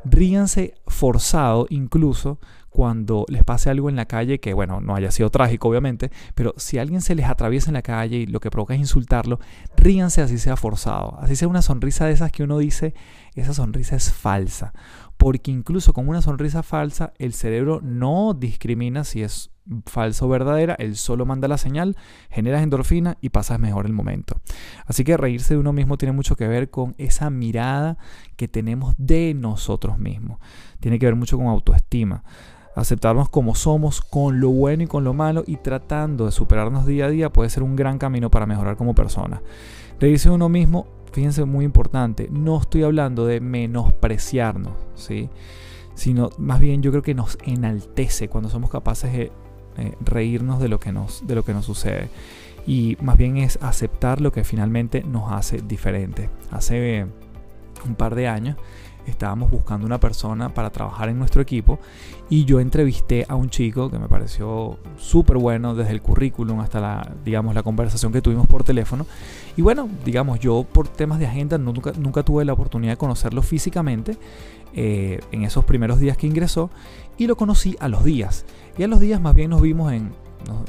[0.03, 2.39] ríanse forzado incluso
[2.69, 6.53] cuando les pase algo en la calle que, bueno, no haya sido trágico, obviamente, pero
[6.57, 9.39] si alguien se les atraviesa en la calle y lo que provoca es insultarlo,
[9.75, 11.17] ríanse así sea forzado.
[11.19, 12.93] Así sea una sonrisa de esas que uno dice,
[13.35, 14.73] esa sonrisa es falsa
[15.19, 19.51] porque incluso con una sonrisa falsa el cerebro no discrimina si es
[19.85, 21.97] falsa o verdadera, él solo manda la señal,
[22.29, 24.39] generas endorfina y pasas mejor el momento.
[24.85, 27.97] Así que reírse de uno mismo tiene mucho que ver con esa mirada
[28.37, 30.39] que tenemos de nosotros mismos.
[30.79, 32.23] Tiene que ver mucho con autoestima.
[32.77, 37.07] Aceptarnos como somos, con lo bueno y con lo malo, y tratando de superarnos día
[37.07, 39.41] a día puede ser un gran camino para mejorar como persona.
[39.99, 45.29] Reírse de uno mismo fíjense muy importante, no estoy hablando de menospreciarnos, ¿sí?
[45.95, 49.31] sino más bien yo creo que nos enaltece cuando somos capaces de
[49.77, 52.09] eh, reírnos de lo, que nos, de lo que nos sucede.
[52.65, 56.29] Y más bien es aceptar lo que finalmente nos hace diferente.
[56.51, 57.05] Hace
[57.85, 58.57] un par de años
[59.09, 61.79] estábamos buscando una persona para trabajar en nuestro equipo
[62.29, 66.79] y yo entrevisté a un chico que me pareció súper bueno desde el currículum hasta
[66.79, 69.05] la, digamos, la conversación que tuvimos por teléfono.
[69.57, 73.41] Y bueno, digamos, yo por temas de agenda nunca, nunca tuve la oportunidad de conocerlo
[73.41, 74.17] físicamente
[74.73, 76.69] eh, en esos primeros días que ingresó
[77.17, 78.45] y lo conocí a los días.
[78.77, 80.11] Y a los días más bien nos vimos en,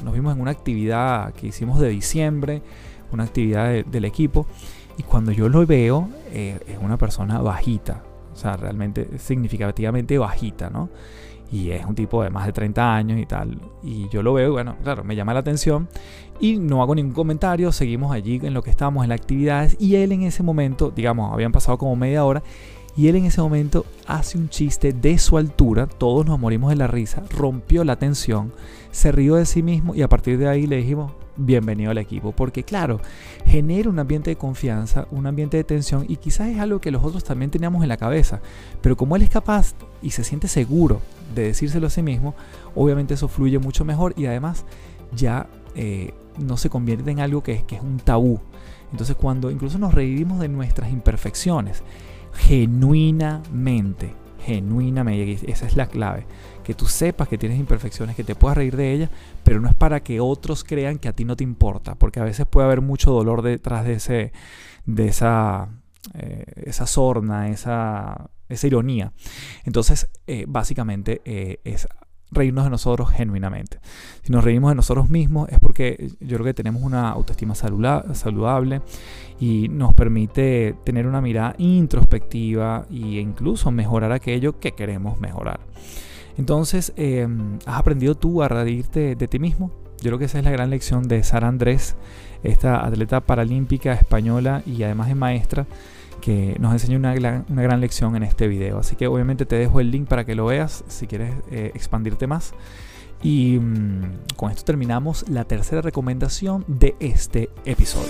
[0.03, 2.63] nos, vimos en una actividad que hicimos de diciembre,
[3.11, 4.47] una actividad del equipo.
[4.97, 10.69] Y cuando yo lo veo, eh, es una persona bajita, o sea, realmente significativamente bajita,
[10.69, 10.89] ¿no?
[11.51, 13.59] Y es un tipo de más de 30 años y tal.
[13.83, 15.89] Y yo lo veo, bueno, claro, me llama la atención.
[16.39, 19.75] Y no hago ningún comentario, seguimos allí en lo que estábamos en las actividades.
[19.79, 22.41] Y él en ese momento, digamos, habían pasado como media hora.
[22.95, 26.75] Y él en ese momento hace un chiste de su altura, todos nos morimos de
[26.75, 28.51] la risa, rompió la tensión,
[28.91, 32.31] se rió de sí mismo y a partir de ahí le dijimos, bienvenido al equipo.
[32.31, 32.99] Porque claro,
[33.45, 37.03] genera un ambiente de confianza, un ambiente de tensión y quizás es algo que los
[37.03, 38.41] otros también teníamos en la cabeza.
[38.81, 41.01] Pero como él es capaz y se siente seguro
[41.35, 42.35] de decírselo a sí mismo,
[42.75, 44.65] obviamente eso fluye mucho mejor y además
[45.15, 48.39] ya eh, no se convierte en algo que es, que es un tabú.
[48.91, 51.83] Entonces cuando incluso nos reímos de nuestras imperfecciones,
[52.33, 54.13] genuinamente,
[54.45, 56.25] genuinamente, esa es la clave,
[56.63, 59.09] que tú sepas que tienes imperfecciones, que te puedas reír de ellas,
[59.43, 62.23] pero no es para que otros crean que a ti no te importa, porque a
[62.23, 64.31] veces puede haber mucho dolor detrás de, ese,
[64.85, 65.69] de esa,
[66.13, 69.13] eh, esa sorna, esa, esa ironía.
[69.65, 71.87] Entonces, eh, básicamente eh, es
[72.31, 73.79] reírnos de nosotros genuinamente.
[74.23, 78.81] Si nos reímos de nosotros mismos es porque yo creo que tenemos una autoestima saludable
[79.39, 85.59] y nos permite tener una mirada introspectiva e incluso mejorar aquello que queremos mejorar.
[86.37, 89.71] Entonces, em, ¿has aprendido tú a reírte de ti mismo?
[90.01, 91.95] Yo creo que esa es la gran lección de Sara Andrés,
[92.41, 95.67] esta atleta paralímpica española y además es maestra
[96.21, 97.13] que nos enseña una,
[97.47, 98.79] gran lección en este video.
[98.79, 102.25] Así que obviamente te dejo el link para que lo veas si quieres eh, expandirte
[102.25, 102.53] más.
[103.21, 108.09] Y mm, con esto terminamos la tercera recomendación de este episodio.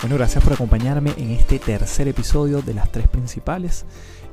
[0.00, 3.86] Bueno, gracias por acompañarme en este tercer episodio de las tres principales.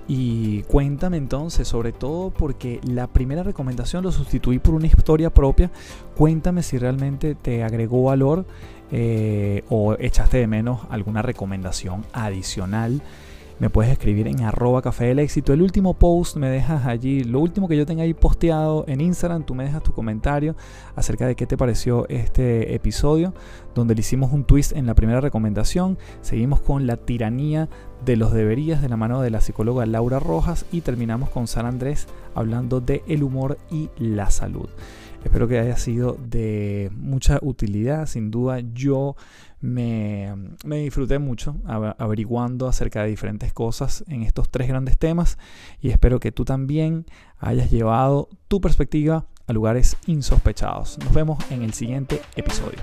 [0.08, 5.72] Y cuéntame entonces, sobre todo porque la primera recomendación lo sustituí por una historia propia.
[6.16, 8.46] Cuéntame si realmente te agregó valor
[8.92, 13.02] eh, o echaste de menos alguna recomendación adicional
[13.62, 15.54] me puedes escribir en arroba café del éxito.
[15.54, 19.45] El último post me dejas allí, lo último que yo tenga ahí posteado en Instagram,
[19.45, 20.56] tú me dejas tu comentario
[20.95, 23.36] acerca de qué te pareció este episodio,
[23.76, 26.00] donde le hicimos un twist en la primera recomendación.
[26.21, 27.69] Seguimos con la tiranía
[28.04, 31.67] de los deberías de la mano de la psicóloga Laura Rojas y terminamos con San
[31.67, 34.69] Andrés hablando de el humor y la salud.
[35.24, 38.08] Espero que haya sido de mucha utilidad.
[38.08, 39.15] Sin duda yo
[39.62, 40.34] me,
[40.65, 45.38] disfruté mucho averiguando acerca de diferentes cosas en estos tres grandes temas
[45.80, 47.06] y espero que tú también
[47.39, 50.97] hayas llevado tu perspectiva a lugares insospechados.
[51.00, 52.80] Nos vemos en el siguiente episodio.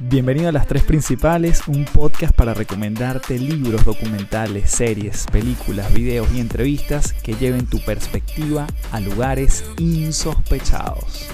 [0.00, 6.38] Bienvenido a Las Tres Principales, un podcast para recomendarte libros, documentales, series, películas, videos y
[6.38, 11.28] entrevistas que lleven tu perspectiva a lugares insospechados.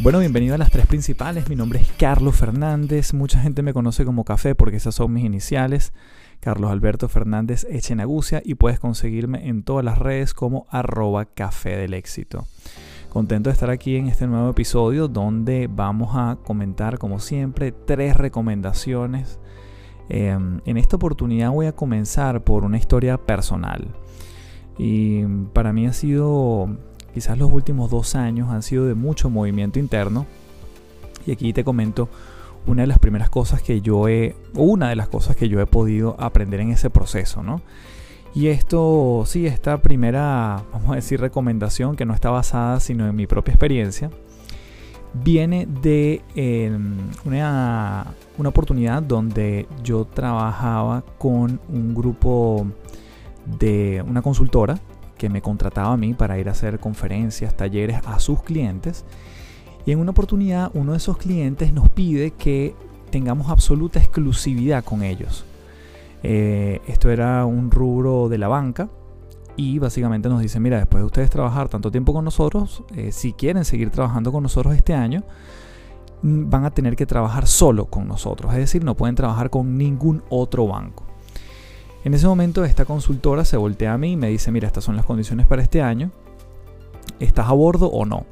[0.00, 4.04] Bueno, bienvenido a Las Tres Principales, mi nombre es Carlos Fernández, mucha gente me conoce
[4.06, 5.92] como Café porque esas son mis iniciales.
[6.40, 11.94] Carlos Alberto Fernández Echenagucia y puedes conseguirme en todas las redes como arroba café del
[11.94, 12.46] éxito.
[13.12, 18.16] Contento de estar aquí en este nuevo episodio donde vamos a comentar, como siempre, tres
[18.16, 19.38] recomendaciones.
[20.08, 23.86] Em, en esta oportunidad voy a comenzar por una historia personal.
[24.78, 26.74] Y para mí ha sido,
[27.12, 30.24] quizás los últimos dos años han sido de mucho movimiento interno.
[31.26, 32.08] Y aquí te comento
[32.66, 35.66] una de las primeras cosas que yo he, una de las cosas que yo he
[35.66, 37.60] podido aprender en ese proceso, ¿no?
[38.34, 43.14] Y esto, sí, esta primera, vamos a decir, recomendación que no está basada sino en
[43.14, 44.10] mi propia experiencia,
[45.12, 52.66] viene de em, una, una, oportunidad donde yo trabajaba con un grupo
[53.44, 54.78] de una consultora
[55.18, 59.04] que me contrataba a mí para ir a hacer conferencias, talleres a sus clientes.
[59.84, 62.74] Y en una oportunidad uno de esos clientes nos pide que
[63.10, 65.44] tengamos absoluta exclusividad con ellos.
[66.22, 68.88] Eh, esto era un rubro de la banca
[69.56, 73.32] y básicamente nos dice, mira, después de ustedes trabajar tanto tiempo con nosotros, eh, si
[73.32, 75.24] quieren seguir trabajando con nosotros este año,
[76.22, 79.76] mm, van a tener que trabajar solo con nosotros, es decir, no pueden trabajar con
[79.76, 81.04] ningún otro banco.
[82.04, 84.96] En ese momento esta consultora se voltea a mí y me dice, mira, estas son
[84.96, 86.10] las condiciones para este año,
[87.20, 88.26] ¿estás a bordo o no?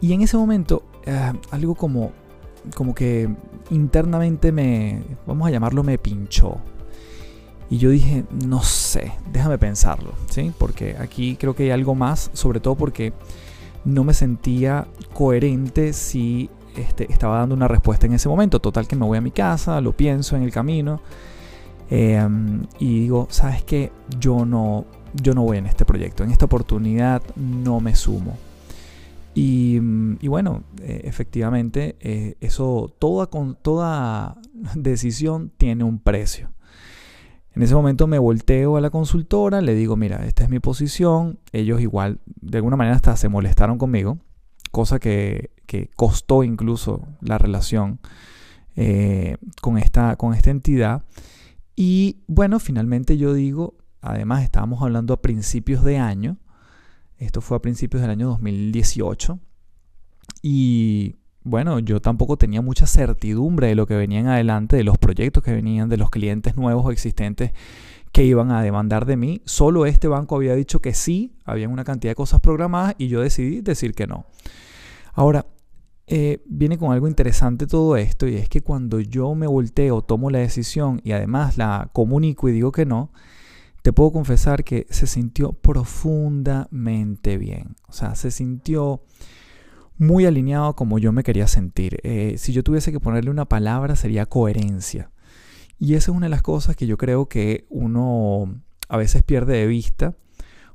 [0.00, 2.12] Y en ese momento, eh, algo como,
[2.74, 3.28] como que
[3.70, 6.58] internamente me, vamos a llamarlo, me pinchó.
[7.70, 10.52] Y yo dije, no sé, déjame pensarlo, ¿sí?
[10.58, 13.12] Porque aquí creo que hay algo más, sobre todo porque
[13.84, 18.60] no me sentía coherente si este, estaba dando una respuesta en ese momento.
[18.60, 21.00] Total que me voy a mi casa, lo pienso en el camino
[21.90, 23.92] em, y digo, ¿sabes qué?
[24.18, 28.36] Yo no, yo no voy en este proyecto, en esta oportunidad no me sumo.
[29.36, 29.80] Y,
[30.28, 33.28] bueno, eh, efectivamente, eh, eso, toda,
[33.62, 34.36] toda
[34.76, 36.53] decisión tiene un precio.
[37.54, 41.38] En ese momento me volteo a la consultora, le digo, mira, esta es mi posición.
[41.52, 44.18] Ellos igual, de alguna manera hasta se molestaron conmigo,
[44.70, 45.50] cosa que,
[45.96, 47.98] costó incluso la relación
[48.76, 49.80] eh, con,
[50.16, 51.04] con esta entidad.
[51.76, 56.38] Y bueno, finalmente yo digo, además estábamos hablando a principios de año,
[57.18, 59.38] esto fue a principios del año 2018.
[60.42, 64.96] Y bueno, yo tampoco tenía mucha certidumbre de lo que venía en adelante, de los
[64.96, 67.52] proyectos que venían, de los clientes nuevos o existentes
[68.12, 69.42] que iban a demandar de mí.
[69.44, 73.20] Solo este banco había dicho que sí, había una cantidad de cosas programadas y yo
[73.20, 74.24] decidí decir que no.
[75.12, 75.46] Ahora,
[76.06, 80.30] eh, viene con algo interesante todo esto y es que cuando yo me volteo, tomo
[80.30, 83.10] la decisión y además la comunico y digo que no,
[83.82, 87.76] te puedo confesar que se sintió profundamente bien.
[87.86, 89.02] O sea, se sintió
[89.96, 91.98] muy alineado como yo me quería sentir.
[92.02, 95.10] Eh, si yo tuviese que ponerle una palabra sería coherencia.
[95.78, 99.56] Y esa es una de las cosas que yo creo que uno a veces pierde
[99.56, 100.16] de vista,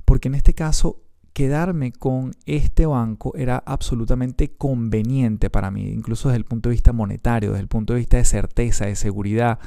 [0.04, 1.02] porque en este caso
[1.32, 6.92] quedarme con este banco era absolutamente conveniente para mí, incluso desde el punto de vista
[6.92, 9.58] monetario, desde el punto de vista de certeza, de seguridad,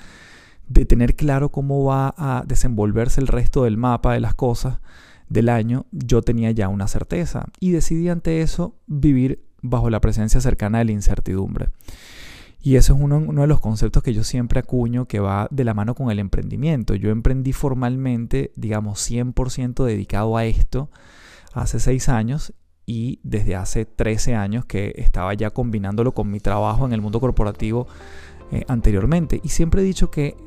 [0.67, 4.79] de tener claro cómo va a desenvolverse el resto del mapa de las cosas
[5.29, 10.41] del año, yo tenía ya una certeza y decidí ante eso vivir bajo la presencia
[10.41, 11.69] cercana de la incertidumbre.
[12.62, 15.73] Y eso es uno, de los conceptos que yo siempre acuño que va de la
[15.73, 16.95] mano con el emprendimiento.
[16.95, 20.89] Yo emprendí formalmente, digamos, 100% dedicado a esto
[21.53, 22.53] hace seis años
[22.86, 27.19] y desde hace 13 años que estaba ya combinándolo con mi trabajo en el mundo
[27.19, 27.88] corporativo
[28.53, 29.41] eh, anteriormente.
[29.43, 30.38] Y siempre he dicho que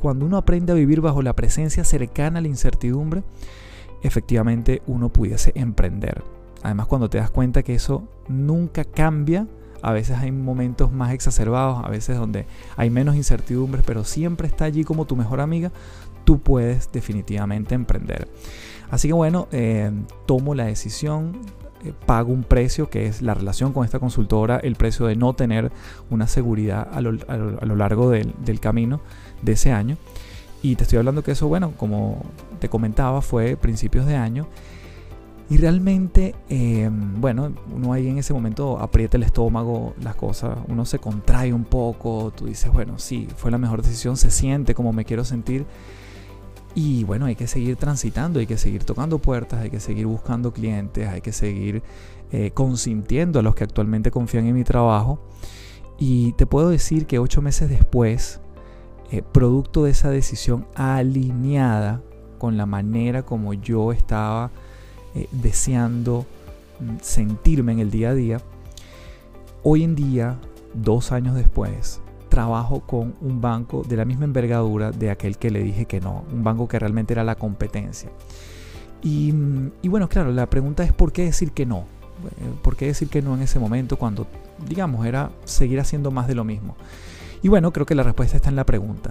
[0.00, 3.22] cuando uno aprende a vivir bajo la presencia cercana a la incertidumbre,
[4.02, 6.22] efectivamente uno pudiese emprender.
[6.62, 9.46] Además, cuando te das cuenta que eso nunca cambia,
[9.82, 14.66] a veces hay momentos más exacerbados, a veces donde hay menos incertidumbres, pero siempre está
[14.66, 15.72] allí como tu mejor amiga,
[16.24, 18.28] tú puedes definitivamente emprender.
[18.90, 19.90] Así que bueno, eh,
[20.26, 21.38] tomo la decisión
[21.82, 25.32] eh, pago un precio que es la relación con esta consultora, el precio de no
[25.32, 25.72] tener
[26.10, 27.12] una seguridad a lo,
[27.76, 29.00] largo del, camino
[29.42, 29.96] de ese año.
[30.62, 32.22] Y te estoy hablando que eso, bueno, como
[32.60, 34.46] te comentaba, fue principios de año.
[35.50, 40.84] Y realmente, em, bueno, uno ahí en ese momento aprieta el estómago, las cosas, uno
[40.84, 44.92] se contrae un poco, tú dices, bueno, sí, fue la mejor decisión, se siente como
[44.92, 45.66] me quiero sentir.
[46.76, 50.52] Y bueno, hay que seguir transitando, hay que seguir tocando puertas, hay que seguir buscando
[50.52, 51.82] clientes, hay que seguir
[52.30, 55.18] eh, consintiendo a los que actualmente confían en mi trabajo.
[55.98, 58.40] Y te puedo decir que ocho meses después,
[59.10, 62.02] eh, producto de esa decisión alineada
[62.40, 64.50] con la manera como yo estaba
[65.14, 66.24] eh, deseando
[66.80, 68.40] mm, sentirme en el día a día,
[69.62, 70.38] hoy en día,
[70.72, 72.00] dos años después,
[72.30, 76.24] trabajo con un banco de la misma envergadura de aquel que le dije que no,
[76.32, 78.10] un banco que realmente era la competencia.
[79.02, 79.32] Y,
[79.88, 81.84] bueno, claro, la pregunta es ¿por qué decir que no?
[82.62, 84.26] ¿Por qué decir que no en ese momento cuando,
[84.66, 86.76] digamos, era seguir haciendo más de lo mismo?
[87.42, 89.10] Y bueno, creo que la respuesta está en la pregunta.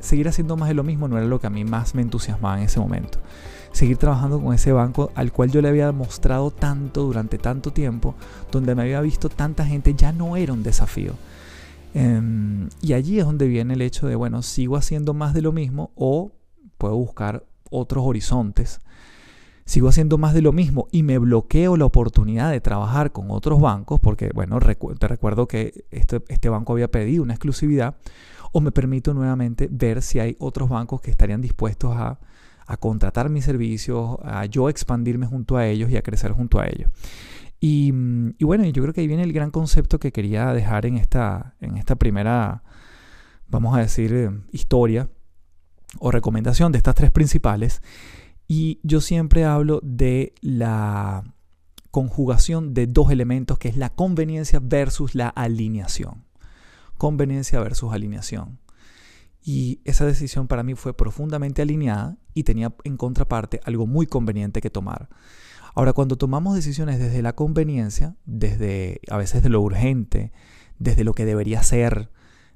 [0.00, 2.58] Seguir haciendo más de lo mismo no era lo que a mí más me entusiasmaba
[2.58, 3.18] en ese momento.
[3.72, 8.14] Seguir trabajando con ese banco al cual yo le había mostrado tanto durante tanto tiempo,
[8.50, 11.14] donde me había visto tanta gente, ya no era un desafío
[11.94, 15.52] Em, y allí es donde viene el hecho de, bueno, sigo haciendo más de lo
[15.52, 16.32] mismo o
[16.76, 18.80] puedo buscar otros horizontes.
[19.64, 23.60] Sigo haciendo más de lo mismo y me bloqueo la oportunidad de trabajar con otros
[23.60, 27.96] bancos porque, bueno, te recuerdo que este, este banco había pedido una exclusividad
[28.52, 32.18] o me permito nuevamente ver si hay otros bancos que estarían dispuestos a,
[32.66, 36.66] a contratar mis servicios, a yo expandirme junto a ellos y a crecer junto a
[36.66, 36.90] ellos.
[37.60, 37.90] Y,
[38.40, 41.76] bueno, yo creo que ahí viene el gran concepto que quería dejar en esta, en
[41.76, 42.62] esta primera,
[43.48, 45.08] vamos a decir, eh, historia
[45.98, 47.82] o recomendación de estas tres principales.
[48.46, 51.24] Y yo siempre hablo de la
[51.90, 56.27] conjugación de dos elementos, que es la conveniencia versus la alineación.
[56.98, 58.58] Conveniencia versus alineación.
[59.42, 64.60] Y esa decisión para mí fue profundamente alineada y tenía en contraparte algo muy conveniente
[64.60, 65.08] que tomar.
[65.74, 70.32] Ahora, cuando tomamos decisiones desde la conveniencia, desde a veces de lo urgente,
[70.78, 72.10] desde lo que debería ser,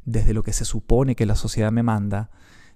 [0.04, 2.30] desde lo que se supone que la sociedad me manda,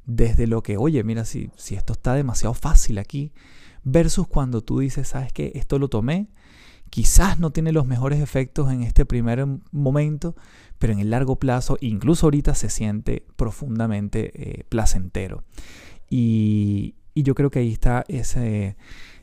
[0.05, 3.32] desde lo que, oye, mira, si, si esto está demasiado fácil aquí,
[3.82, 6.28] versus cuando tú dices, sabes que esto lo tomé,
[6.91, 10.34] quizás no tiene los mejores efectos en este primer momento,
[10.78, 15.45] pero en el largo plazo, incluso ahorita se siente profundamente eh, placentero.
[16.09, 18.76] Y, Y yo creo que ahí está ese,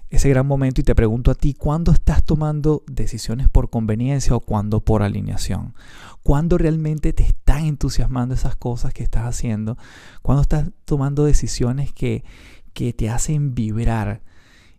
[0.09, 4.39] ese gran momento y te pregunto a ti, ¿cuándo estás tomando decisiones por conveniencia o
[4.39, 5.75] cuándo por alineación?
[6.23, 9.77] ¿Cuándo realmente te están entusiasmando esas cosas que estás haciendo?
[10.23, 12.23] ¿Cuándo estás tomando decisiones que,
[12.73, 14.21] que te hacen vibrar?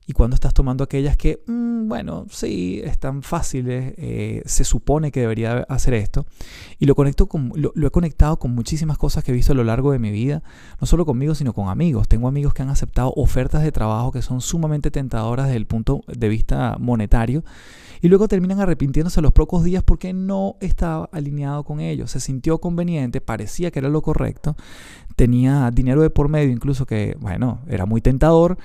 [0.06, 5.20] Y cuando estás tomando aquellas que, mm, bueno, sí, están fáciles, eh, se supone que
[5.20, 6.26] debería hacer esto.
[6.78, 9.64] Y lo, conecto con, lo, he conectado con muchísimas cosas que he visto a lo
[9.64, 10.42] largo de mi vida,
[10.78, 12.06] no solo conmigo, sino con amigos.
[12.06, 16.02] Tengo amigos que han aceptado ofertas de trabajo que son sumamente tentadoras desde el punto
[16.06, 17.42] de vista monetario
[18.02, 22.10] y luego terminan arrepintiéndose a los pocos días porque no estaba alineado con ellos.
[22.10, 24.56] Se sintió conveniente, parecía que era lo correcto,
[25.16, 28.58] tenía dinero de por medio incluso que, bueno, era muy tentador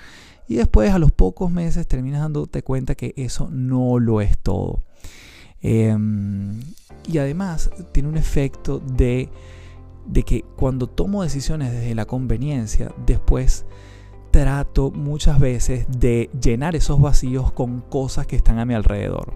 [0.50, 4.82] y después a los pocos meses terminas dándote cuenta que eso no lo es todo.
[5.62, 6.60] Em,
[7.08, 9.30] y además tiene un efecto de,
[10.08, 13.66] de que cuando tomo decisiones desde la conveniencia, después
[14.32, 19.34] trato muchas veces de llenar esos vacíos con cosas que están a mi alrededor.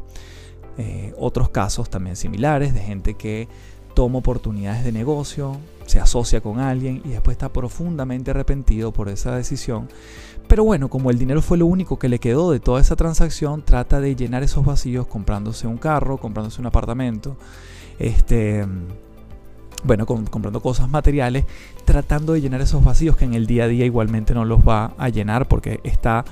[0.79, 3.47] Eh, otros casos también similares de gente que
[3.93, 9.35] toma oportunidades de negocio, se asocia con alguien y después está profundamente arrepentido por esa
[9.35, 9.87] decisión.
[10.53, 13.63] Pero bueno, como el dinero fue lo único que le quedó de toda esa transacción,
[13.65, 17.37] trata de llenar esos vacíos comprándose un carro, comprándose un apartamento,
[17.97, 18.63] este,
[19.83, 21.45] bueno, comprando cosas materiales,
[21.85, 24.93] tratando de llenar esos vacíos que en el día a día igualmente no los va
[24.99, 26.23] a llenar porque está,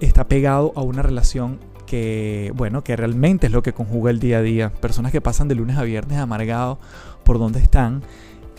[0.00, 4.38] está pegado a una relación que, bueno, que realmente es lo que conjuga el día
[4.38, 4.72] a día.
[4.74, 6.78] Personas que pasan de lunes a viernes amargados
[7.24, 8.04] por donde están,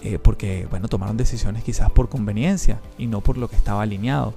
[0.03, 4.33] eh, porque, bueno, tomaron decisiones quizás por conveniencia y no por lo que estaba alineado.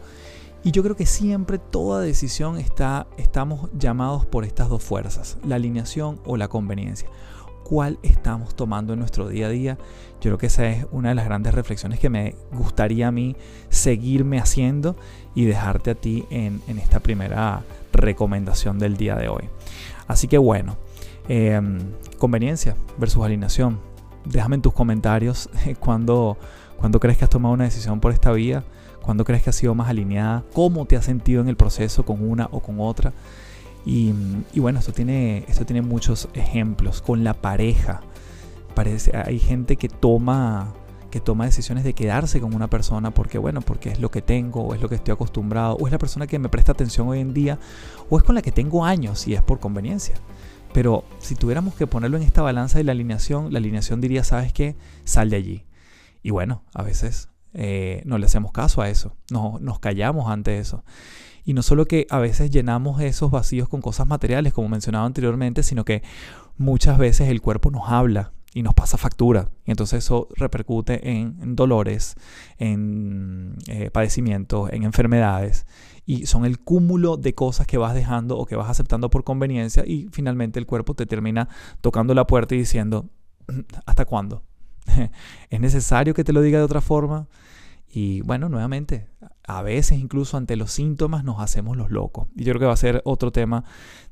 [0.62, 5.56] Y yo creo que siempre toda decisión está, estamos llamados por estas dos fuerzas, la
[5.56, 7.08] alineación o la conveniencia.
[7.64, 9.76] ¿Cuál estamos tomando en nuestro día a día?
[10.20, 13.34] Yo creo que esa es una de las grandes reflexiones que me gustaría a mí
[13.68, 14.96] seguirme haciendo
[15.34, 19.48] y dejarte a ti en, esta primera recomendación del día de hoy.
[20.06, 20.76] Así que bueno,
[21.28, 21.78] em,
[22.18, 23.95] conveniencia versus alineación.
[24.26, 25.48] Déjame en tus comentarios
[25.80, 26.36] cuando,
[26.78, 28.64] cuando crees que has tomado una decisión por esta vía,
[29.02, 32.28] cuando crees que has sido más alineada, cómo te has sentido en el proceso con
[32.28, 33.12] una o con otra.
[33.84, 34.12] Y,
[34.52, 37.02] y bueno, esto tiene, esto tiene muchos ejemplos.
[37.02, 38.00] Con la pareja,
[38.74, 40.74] parece, hay gente que toma
[41.10, 44.60] que toma decisiones de quedarse con una persona porque, bueno, porque es lo que tengo,
[44.62, 47.20] o es lo que estoy acostumbrado, o es la persona que me presta atención hoy
[47.20, 47.58] en día,
[48.10, 50.16] o es con la que tengo años y es por conveniencia.
[50.76, 54.52] Pero si tuviéramos que ponerlo en esta balanza de la alineación, la alineación diría, ¿sabes
[54.52, 54.76] qué?
[55.04, 55.64] Sal de allí.
[56.22, 60.58] Y bueno, a veces eh, no le hacemos caso a eso, no, nos callamos ante
[60.58, 60.84] eso.
[61.46, 65.62] Y no solo que a veces llenamos esos vacíos con cosas materiales, como mencionaba anteriormente,
[65.62, 66.02] sino que
[66.58, 69.48] muchas veces el cuerpo nos habla y nos pasa factura.
[69.64, 72.16] Y entonces eso repercute en, dolores,
[72.58, 75.64] en eh, padecimientos, en enfermedades.
[76.06, 79.84] Y son el cúmulo de cosas que vas dejando o que vas aceptando por conveniencia
[79.84, 81.48] y finalmente el cuerpo te termina
[81.80, 83.10] tocando la puerta y diciendo,
[83.86, 84.42] ¿hasta cuándo?
[85.50, 87.26] ¿Es necesario que te lo diga de otra forma?
[87.88, 89.08] Y bueno, nuevamente,
[89.46, 92.28] a veces incluso ante los síntomas nos hacemos los locos.
[92.36, 93.64] Y yo creo que va a ser otro tema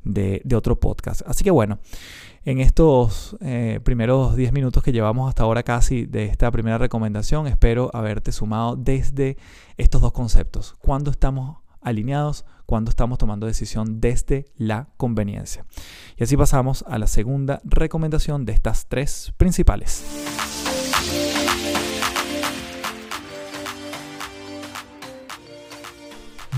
[0.05, 1.23] de, otro podcast.
[1.27, 1.79] Así que bueno,
[2.45, 7.47] en estos eh, primeros 10 minutos que llevamos hasta ahora casi de esta primera recomendación,
[7.47, 9.37] espero haberte sumado desde
[9.77, 10.75] estos dos conceptos.
[10.79, 15.65] Cuando estamos alineados, cuando estamos tomando decisión desde la conveniencia.
[16.17, 20.05] Y así pasamos a la segunda recomendación de estas tres principales.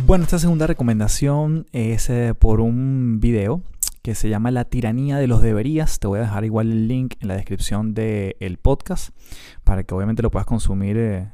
[0.06, 3.62] Bueno, esta segunda recomendación es eh, por un video
[4.02, 5.98] que se llama La tiranía de los deberías.
[5.98, 9.10] Te voy a dejar igual el link en la descripción del podcast
[9.64, 11.28] para que obviamente lo puedas consumir eh,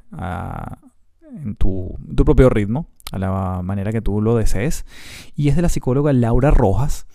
[1.43, 4.85] en tu, tu, propio ritmo, a la manera que tú lo desees.
[5.37, 7.07] Y es de la psicóloga Laura Rojas,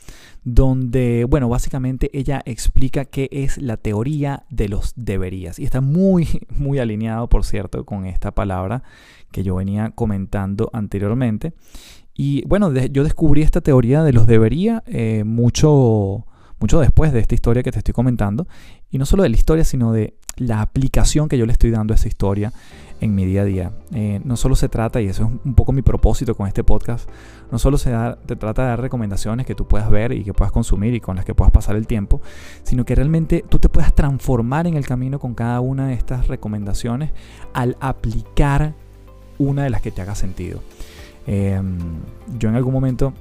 [0.44, 5.60] donde, bueno, básicamente ella explica qué es la teoría de los deberías.
[5.60, 8.84] Y está muy, muy alineado, por cierto, con esta palabra
[9.32, 11.54] que yo venía comentando anteriormente.
[12.14, 16.26] Y bueno, yo descubrí esta teoría de los debería eh, mucho,
[16.60, 18.48] mucho después de esta historia que te estoy comentando.
[18.90, 21.94] Y no solo de la historia, sino de la aplicación que yo le estoy dando
[21.94, 22.54] a esa historia
[23.00, 23.72] en mi día a día.
[23.94, 27.10] Eh, no solo se trata, y eso es un poco mi propósito con este podcast,
[27.52, 30.94] no solo se trata de dar recomendaciones que tú puedas ver y que puedas consumir
[30.94, 32.22] y con las que puedas pasar el tiempo,
[32.64, 36.28] sino que realmente tú te puedas transformar en el camino con cada una de estas
[36.28, 37.12] recomendaciones
[37.54, 38.74] al aplicar
[39.38, 40.62] una de las que te haga sentido.
[41.28, 41.78] Em,
[42.40, 43.14] yo en algún momento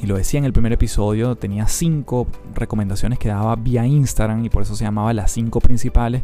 [0.00, 4.50] y lo decía en el primer episodio, tenía cinco recomendaciones que daba vía Instagram y
[4.50, 6.22] por eso se llamaba las cinco principales.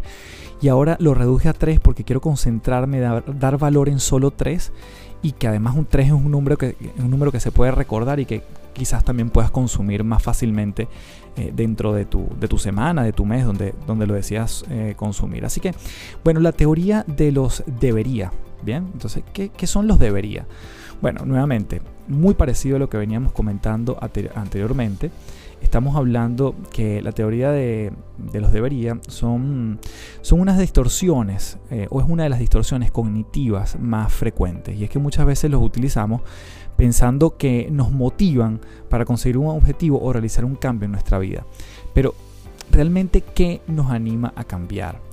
[0.61, 4.73] Y ahora lo reduje a tres porque quiero concentrarme, dar, dar valor en solo tres
[5.23, 8.21] y que además un 3 es un número que, un número que se puede recordar
[8.21, 8.43] y que
[8.73, 10.89] quizás también puedas consumir más fácilmente
[11.37, 14.95] eh, dentro de tu, de tu, semana, de tu mes, donde, donde lo decías eh,
[14.97, 15.45] consumir.
[15.45, 15.75] Así que,
[16.25, 18.33] bueno, la teoría de los debería.
[18.63, 20.47] Bien, entonces, ¿qué, qué son los debería?
[21.01, 25.11] Bueno, nuevamente, muy parecido a lo que veníamos comentando anteriormente.
[25.63, 27.93] Estamos hablando que la teoría de,
[28.33, 29.79] los debería son,
[30.21, 34.77] son unas distorsiones, eh, o es una de las distorsiones cognitivas más frecuentes.
[34.77, 36.23] Y es que muchas veces los utilizamos
[36.77, 41.45] pensando que nos motivan para conseguir un objetivo o realizar un cambio en nuestra vida.
[41.95, 42.15] Pero
[42.71, 45.10] realmente, ¿qué nos anima a cambiar?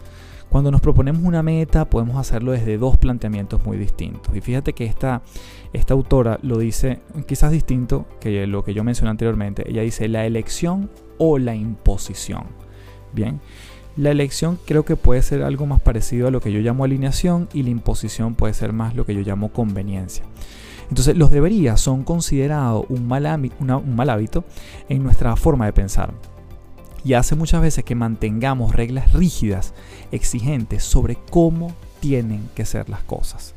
[0.57, 4.35] Cuando nos proponemos una meta podemos hacerlo desde dos planteamientos muy distintos.
[4.35, 5.21] Y fíjate que esta,
[5.89, 9.69] autora lo dice quizás distinto que lo que yo mencioné anteriormente.
[9.69, 10.89] Ella dice la elección
[11.19, 12.45] o la imposición.
[13.13, 13.39] Bien,
[13.97, 17.49] la elección creo que puede ser algo más parecido a lo que yo llamo alineación
[17.53, 20.23] y la imposición puede ser más lo que yo llamo conveniencia.
[20.89, 24.43] Entonces los deberías son considerados un mal hábito
[24.89, 26.15] en nuestra forma de pensar
[27.03, 29.73] y hace muchas veces que mantengamos reglas rígidas,
[30.11, 33.55] exigentes sobre cómo tienen que ser las cosas.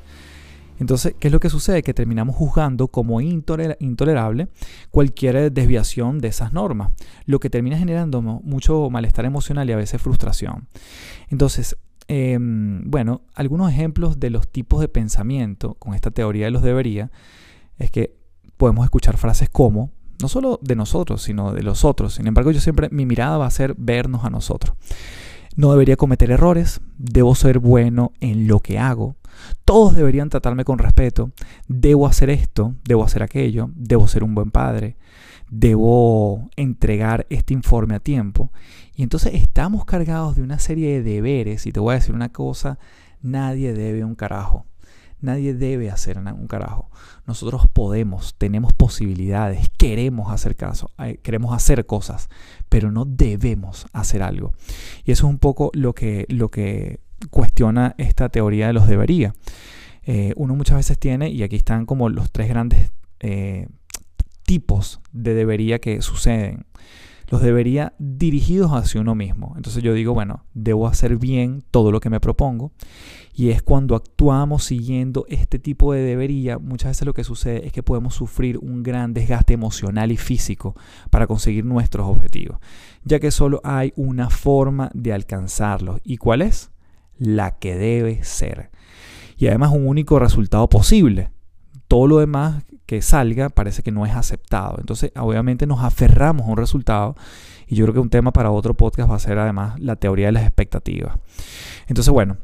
[0.80, 1.82] Entonces, ¿qué es lo que sucede?
[1.82, 4.48] Que terminamos juzgando como intolerable
[4.90, 6.92] cualquier desviación de esas normas,
[7.26, 10.68] lo que termina generando mucho malestar emocional y a veces frustración.
[11.28, 11.76] Entonces,
[12.08, 17.10] em, bueno, algunos ejemplos de los tipos de pensamiento con esta teoría de los debería
[17.78, 18.16] es que
[18.56, 19.90] podemos escuchar frases como,
[20.20, 22.14] no solo de nosotros, sino de los otros.
[22.14, 24.74] Sin embargo, yo siempre, mi mirada va a ser vernos a nosotros.
[25.56, 29.16] No debería cometer errores, debo ser bueno en lo que hago,
[29.64, 31.30] todos deberían tratarme con respeto,
[31.68, 34.96] debo hacer esto, debo hacer aquello, debo ser un buen padre,
[35.50, 38.50] debo entregar este informe a tiempo.
[38.94, 42.30] Y entonces estamos cargados de una serie de deberes y te voy a decir una
[42.30, 42.78] cosa,
[43.22, 44.66] nadie debe un carajo.
[45.20, 46.90] Nadie debe hacer un carajo.
[47.26, 52.28] Nosotros podemos, tenemos posibilidades, queremos hacer caso, eh, queremos hacer cosas,
[52.68, 54.52] pero no debemos hacer algo.
[55.04, 57.00] Y eso es un poco lo que, lo que
[57.30, 59.34] cuestiona esta teoría de los debería.
[60.04, 62.90] Eh, uno muchas veces tiene, y aquí están como los tres grandes
[63.20, 63.68] eh,
[64.44, 66.64] tipos de debería que suceden
[67.30, 69.54] los debería dirigidos hacia uno mismo.
[69.56, 72.72] Entonces yo digo, bueno, debo hacer bien todo lo que me propongo.
[73.32, 77.72] Y es cuando actuamos siguiendo este tipo de debería, muchas veces lo que sucede es
[77.72, 80.74] que podemos sufrir un gran desgaste emocional y físico
[81.08, 82.58] para conseguir nuestros objetivos,
[83.04, 86.00] ya que solo hay una forma de alcanzarlos.
[86.02, 86.72] ¿Y cuál es?
[87.16, 88.70] La que debe ser.
[89.36, 91.30] Y además un único resultado posible.
[91.86, 94.74] Todo lo demás que salga parece que no es aceptado.
[94.80, 97.14] Entonces, obviamente nos aferramos a un resultado
[97.68, 100.26] y yo creo que un tema para otro podcast va a ser además la teoría
[100.26, 101.16] de las expectativas.
[101.86, 102.38] Entonces, bueno,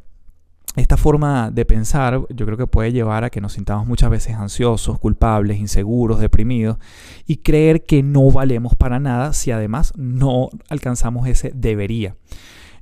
[0.76, 4.36] esta forma de pensar yo creo que puede llevar a que nos sintamos muchas veces
[4.36, 6.78] ansiosos, culpables, inseguros, deprimidos
[7.26, 12.14] y creer que no valemos para nada si además no alcanzamos ese debería.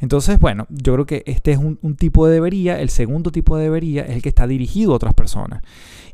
[0.01, 2.81] Entonces, bueno, yo creo que este es un, tipo de debería.
[2.81, 5.63] El segundo tipo de debería es el que está dirigido a otras personas.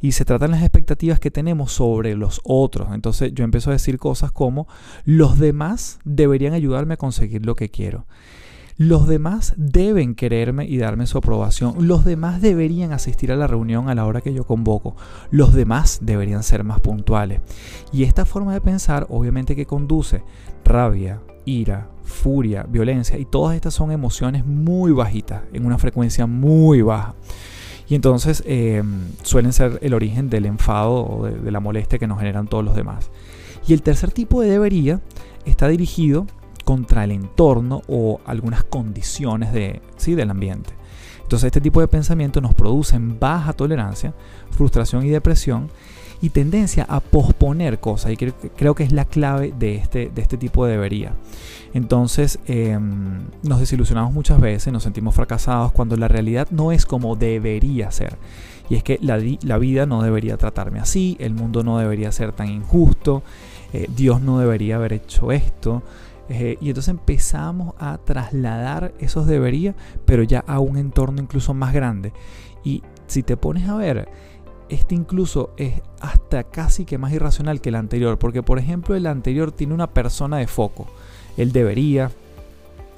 [0.01, 2.89] Y se tratan las expectativas que tenemos sobre los otros.
[2.93, 4.67] Entonces yo empiezo a decir cosas como,
[5.05, 8.07] los demás deberían ayudarme a conseguir lo que quiero.
[8.81, 11.87] Los demás deben quererme y darme su aprobación.
[11.87, 14.97] Los demás deberían asistir a la reunión a la hora que yo convoco.
[15.31, 17.43] Los demás deberían ser más puntuales.
[17.93, 20.23] Y esta forma de pensar obviamente que conduce
[20.65, 21.21] rabia,
[21.51, 27.15] ira, furia, violencia, y todas estas son emociones muy bajitas, en una frecuencia muy baja.
[27.89, 32.19] Y entonces em, suelen ser el origen del enfado o de, la molestia que nos
[32.19, 33.11] generan todos los demás.
[33.67, 35.01] Y el tercer tipo de debería
[35.45, 36.27] está dirigido
[36.65, 40.15] contra el entorno o algunas condiciones de, ¿sí?
[40.15, 40.71] del ambiente.
[41.23, 44.15] Entonces este tipo de pensamiento nos producen baja tolerancia,
[44.51, 45.69] frustración y depresión
[46.23, 48.13] y tendencia a posponer cosas.
[48.13, 51.15] Y creo, que es la clave de este, de este tipo de debería.
[51.73, 57.17] Entonces em, nos desilusionamos muchas veces, nos sentimos fracasados cuando la realidad no es como
[57.17, 58.17] debería ser.
[58.69, 59.17] Y es que la,
[59.59, 63.25] vida no debería tratarme así, el mundo no debería ser tan injusto,
[63.73, 65.83] eh, Dios no debería haber hecho esto.
[66.29, 71.75] Eh, y entonces empezamos a trasladar esos debería, pero ya a un entorno incluso más
[71.75, 72.13] grande.
[72.63, 74.09] Y si te pones a ver,
[74.71, 79.07] este incluso es hasta casi que más irracional que el anterior, porque por ejemplo el
[79.07, 80.87] anterior tiene una persona de foco,
[81.37, 82.11] él debería,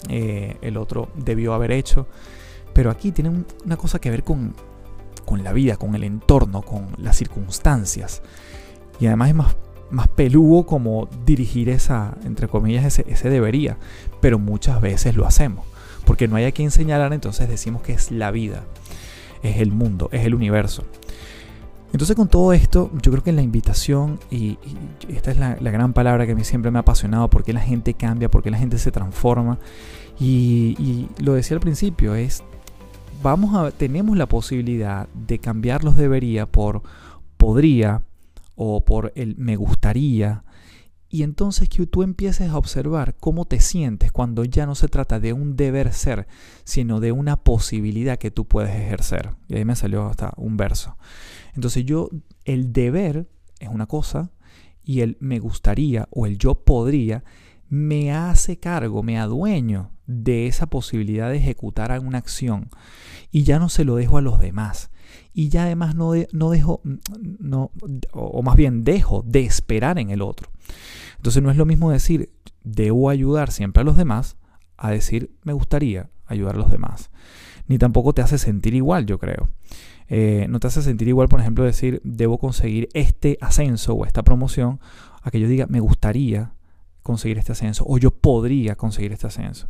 [0.09, 2.07] eh, el otro debió haber hecho,
[2.75, 4.55] pero aquí tiene una cosa que ver con,
[5.25, 8.23] con la vida, con el entorno, con las circunstancias,
[9.01, 9.57] y además es más,
[9.91, 13.79] más peludo como dirigir esa, entre comillas, ese, ese debería,
[14.21, 15.67] pero muchas veces lo hacemos,
[16.05, 18.65] porque no hay a quien señalar, entonces decimos que es la vida,
[19.43, 20.85] es el mundo, es el universo.
[21.93, 24.59] Entonces con todo esto, yo creo que la invitación, y,
[25.09, 27.95] esta es la, gran palabra que a mí siempre me ha apasionado, porque la gente
[27.95, 29.59] cambia, porque la gente se transforma,
[30.19, 32.43] y, y lo decía al principio, es,
[33.23, 36.83] vamos a, tenemos la posibilidad de cambiar los debería por
[37.37, 38.03] podría,
[38.57, 40.45] o por el me gustaría.
[41.15, 45.21] Y entonces que tú empieces a observar cómo te sientes cuando ya no se trata
[45.21, 46.27] de un deber ser,
[46.65, 49.29] sino de una posibilidad que tú puedes ejercer.
[49.47, 50.97] Y ahí me salió hasta un verso.
[51.55, 52.09] Entonces yo,
[52.47, 53.29] el deber
[53.61, 54.31] es una cosa
[54.83, 57.25] y el me gustaría o el yo podría
[57.69, 62.71] me hace cargo, me adueño de esa posibilidad de ejecutar alguna acción
[63.31, 64.91] y ya no se lo dejo a los demás
[65.35, 66.95] y ya además no, no dejo, mm,
[67.39, 67.71] no,
[68.13, 70.49] o más bien dejo de esperar en el otro.
[71.23, 72.33] Entonces no es lo mismo decir
[72.65, 74.37] debo ayudar siempre a los demás
[74.77, 77.13] a decir me gustaría ayudar a los demás.
[77.69, 79.49] Ni tampoco te hace sentir igual, yo creo.
[80.09, 84.25] Eh, no te hace sentir igual, por ejemplo, decir debo conseguir este ascenso o esta
[84.25, 84.81] promoción
[85.23, 86.55] a que yo diga me gustaría
[87.03, 89.69] conseguir este ascenso o yo podría conseguir este ascenso.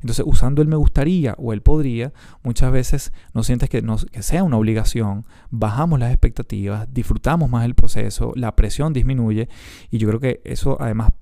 [0.00, 2.12] Entonces, usando el me gustaría o el podría,
[2.42, 3.82] muchas veces no sientes que,
[4.12, 9.48] que sea una obligación, bajamos las expectativas, disfrutamos más el proceso, la presión disminuye
[9.90, 11.12] y yo creo que eso además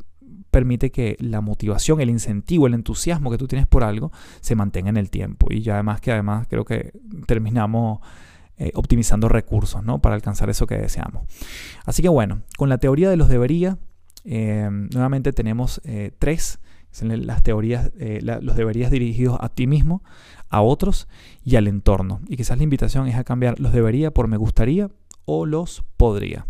[0.50, 4.90] permite que la motivación, el incentivo, el entusiasmo que tú tienes por algo se mantenga
[4.90, 6.92] en el tiempo y ya además que además creo que
[7.26, 8.00] terminamos
[8.58, 10.00] eh, optimizando recursos ¿no?
[10.00, 11.22] para alcanzar eso que deseamos.
[11.86, 13.78] Así que bueno, con la teoría de los debería
[14.24, 16.60] eh, nuevamente tenemos eh, tres,
[17.00, 20.02] las teorías, eh, los deberías dirigidos a ti mismo,
[20.50, 21.08] a otros
[21.44, 22.20] y al entorno.
[22.28, 24.90] Y quizás la invitación es a cambiar los debería por me gustaría
[25.24, 26.46] o los podría.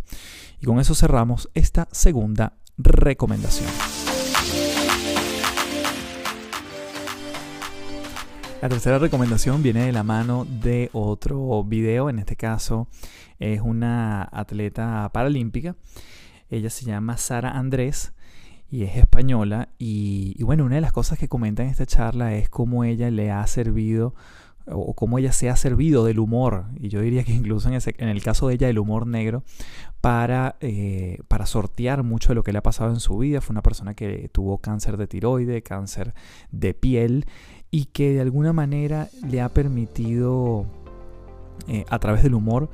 [0.61, 3.69] Y con eso cerramos esta segunda recomendación.
[8.61, 12.87] La tercera recomendación viene de la mano de otro video, en este caso
[13.41, 15.75] es una atleta paralímpica
[16.53, 18.13] ella se llama Sara Andrés
[18.71, 19.71] y es española.
[19.79, 23.31] Y, bueno, una de las cosas que comenta en esta charla es cómo ella le
[23.31, 24.15] ha servido
[24.67, 28.23] o cómo ella se ha servido del humor, y yo diría que incluso en, el
[28.23, 29.43] caso de ella el humor negro,
[30.01, 33.41] para, eh, para sortear mucho de lo que le ha pasado en su vida.
[33.41, 36.15] Fue una persona que tuvo cáncer de tiroide, cáncer
[36.53, 37.27] de piel,
[37.73, 40.67] y que de alguna manera le ha permitido,
[41.67, 42.71] eh, a través del humor,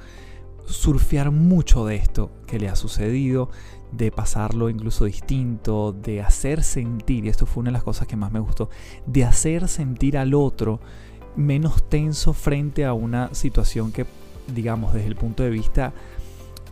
[0.68, 3.50] surfear mucho de esto que le ha sucedido,
[3.92, 8.16] de pasarlo incluso distinto, de hacer sentir, y esto fue una de las cosas que
[8.16, 8.68] más me gustó,
[9.06, 10.80] de hacer sentir al otro
[11.36, 14.06] menos tenso frente a una situación que,
[14.54, 15.92] digamos, desde el punto de vista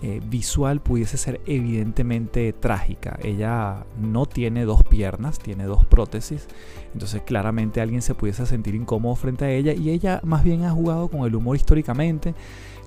[0.03, 3.19] eh, visual pudiese ser evidentemente trágica.
[3.23, 6.49] Ella no tiene dos piernas, tiene dos prótesis,
[6.93, 10.71] entonces claramente alguien se pudiese sentir incómodo frente a ella y ella más bien ha
[10.71, 12.35] jugado con el humor históricamente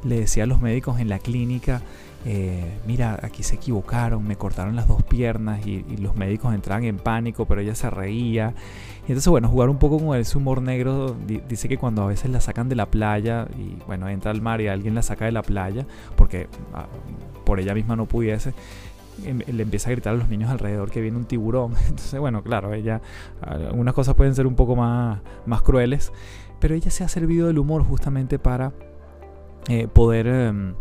[0.04, 1.82] le decía a los médicos en la clínica,
[2.26, 6.98] eh, mira, aquí se equivocaron, me cortaron las dos piernas y, los médicos entraban en
[6.98, 8.54] pánico, pero ella se reía.
[9.08, 11.16] Y entonces, bueno, jugar un poco con ese humor negro,
[11.48, 14.62] dice que cuando a veces la sacan de la playa y, bueno, entra al mar
[14.62, 15.86] y alguien la saca de la playa,
[16.16, 16.88] porque ah,
[17.46, 18.54] por ella misma no pudiese,
[19.26, 21.74] em, le empieza a gritar a los niños alrededor que viene un tiburón.
[21.88, 23.02] Entonces, bueno, claro, ella,
[23.42, 26.12] algunas cosas pueden ser un poco más, más crueles,
[26.60, 28.74] pero ella se ha servido del humor justamente para
[29.68, 30.74] eh, poder em,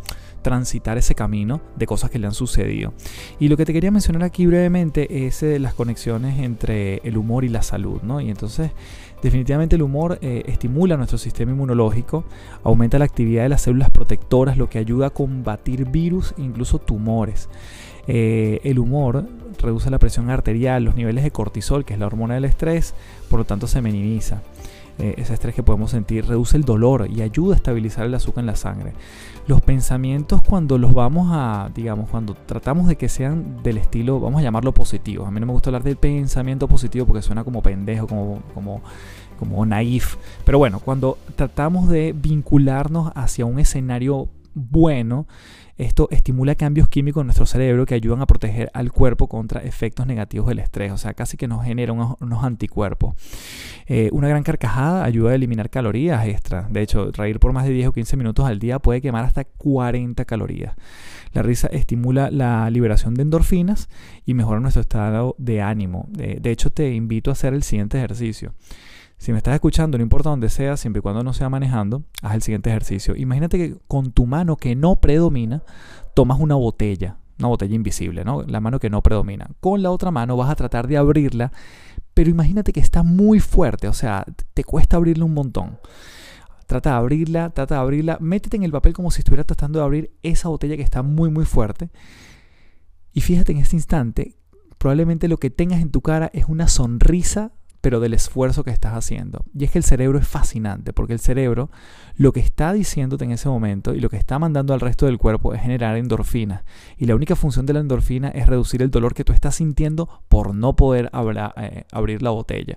[0.43, 2.93] transitar ese camino de cosas que le han sucedido.
[3.39, 7.45] Y lo que te quería mencionar aquí brevemente es eh, las conexiones entre el humor
[7.45, 8.21] y la salud, ¿no?
[8.21, 8.71] Y entonces,
[9.23, 12.25] definitivamente el humor eh, estimula nuestro sistema inmunológico,
[12.63, 17.49] aumenta la actividad de las células protectoras, lo que ayuda a combatir virus incluso tumores.
[18.07, 19.27] el humor
[19.59, 22.95] reduce la presión arterial, los niveles de cortisol, que es la hormona del estrés,
[23.29, 24.41] por lo tanto se minimiza.
[24.99, 28.43] Eh, ese estrés que podemos sentir, reduce el dolor y ayuda a estabilizar el azúcar
[28.43, 28.95] en la sangre.
[29.47, 34.41] Los pensamientos cuando los vamos a, digamos, cuando tratamos de que sean del estilo, vamos
[34.41, 35.25] a llamarlo positivo.
[35.25, 38.83] A mí no me gusta hablar del pensamiento positivo porque suena como pendejo, como, como,
[39.39, 40.17] como naif.
[40.45, 45.27] Pero bueno, cuando tratamos de vincularnos hacia un escenario bueno,
[45.79, 50.07] esto estimula cambios químicos en nuestro cerebro que ayudan a proteger al cuerpo contra efectos
[50.07, 53.15] negativos del estrés, o sea, casi que nos genera unos, anticuerpos.
[53.87, 56.67] Eh, una gran carcajada ayuda a eliminar calorías extra.
[56.69, 59.45] De hecho, reír por más de 10 o 15 minutos al día puede quemar hasta
[59.45, 60.75] 40 calorías.
[61.33, 63.89] La risa estimula la liberación de endorfinas
[64.27, 66.09] y mejora nuestro estado de ánimo.
[66.11, 68.53] de hecho, te invito a hacer el siguiente ejercicio.
[69.19, 72.35] Si me estás escuchando, no importa dónde sea, siempre y cuando no sea manejando, haz
[72.35, 73.17] el siguiente ejercicio.
[73.17, 75.63] Imagínate que con tu mano que no predomina,
[76.15, 78.45] tomas una botella, una botella invisible, ¿no?
[78.45, 79.51] La mano que no predomina.
[79.59, 81.51] Con la otra mano vas a tratar de abrirla,
[82.15, 85.79] pero imagínate que está muy fuerte, o sea, te cuesta abrirla un montón.
[86.69, 89.85] Trata de abrirla, trata de abrirla, métete en el papel como si estuvieras tratando de
[89.85, 91.91] abrir esa botella que está muy muy fuerte.
[93.13, 94.37] Y fíjate en este instante,
[94.79, 97.53] probablemente lo que tengas en tu cara es una sonrisa
[97.89, 99.47] pero del esfuerzo que estás haciendo.
[99.59, 101.71] Y es que el cerebro es fascinante, porque el cerebro
[102.17, 105.17] lo que está diciéndote en ese momento y lo que está mandando al resto del
[105.17, 106.67] cuerpo es generar endorfina.
[106.99, 110.23] Y la única función de la endorfina es reducir el dolor que tú estás sintiendo
[110.29, 111.11] por no poder
[111.57, 112.77] eh, abrir la botella,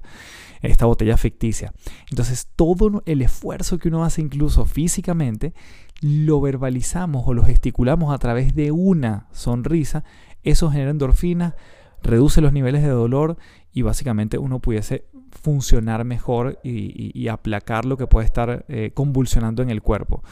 [0.61, 1.73] esta botella ficticia.
[2.09, 5.53] Entonces todo el esfuerzo que uno hace incluso físicamente,
[5.99, 10.05] lo verbalizamos o lo gesticulamos a través de una sonrisa,
[10.43, 11.57] eso genera endorfina,
[12.03, 13.37] reduce los niveles de dolor
[13.73, 15.05] y básicamente uno pudiese
[15.41, 20.23] funcionar mejor y, aplacar lo que puede estar eh, convulsionando en el cuerpo.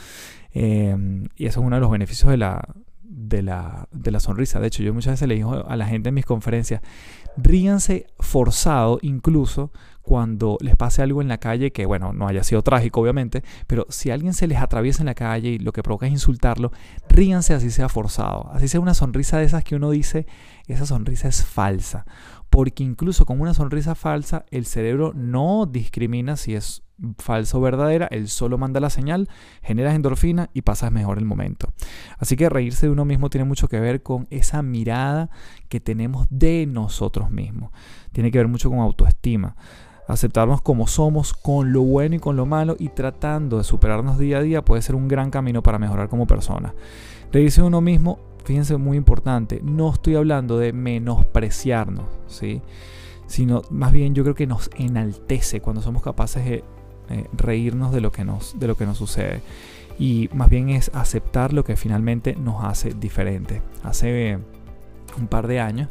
[0.51, 2.67] Em, y eso es uno de los beneficios de la,
[3.03, 4.59] de la, de la sonrisa.
[4.59, 6.81] De hecho, yo muchas veces le digo a la gente en mis conferencias,
[7.37, 12.63] ríanse forzado incluso cuando les pase algo en la calle que, bueno, no haya sido
[12.63, 16.07] trágico, obviamente, pero si alguien se les atraviesa en la calle y lo que provoca
[16.07, 16.71] es insultarlo,
[17.07, 20.25] ríanse así sea forzado, así sea una sonrisa de esas que uno dice,
[20.73, 22.05] esa sonrisa es falsa,
[22.49, 26.83] porque incluso con una sonrisa falsa, el cerebro no discrimina si es
[27.17, 29.29] falsa o verdadera, él solo manda la señal,
[29.61, 31.69] generas endorfina y pasas mejor el momento.
[32.17, 35.29] Así que reírse de uno mismo tiene mucho que ver con esa mirada
[35.69, 37.71] que tenemos de nosotros mismos.
[38.11, 39.55] Tiene que ver mucho con autoestima
[40.09, 44.39] aceptarnos como somos, con lo bueno y con lo malo, y tratando de superarnos día
[44.39, 46.73] a día puede ser un gran camino para mejorar como persona.
[47.31, 52.61] Reírse uno mismo, fíjense, muy importante, no estoy hablando de menospreciarnos, ¿sí?
[53.27, 56.63] sino más bien yo creo que nos enaltece cuando somos capaces de
[57.09, 59.41] eh, reírnos de lo, que nos, de lo que nos sucede.
[59.99, 63.61] Y más bien es aceptar lo que finalmente nos hace diferente.
[63.83, 64.39] Hace
[65.17, 65.89] un par de años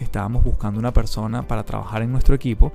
[0.00, 2.72] estábamos buscando una persona para trabajar en nuestro equipo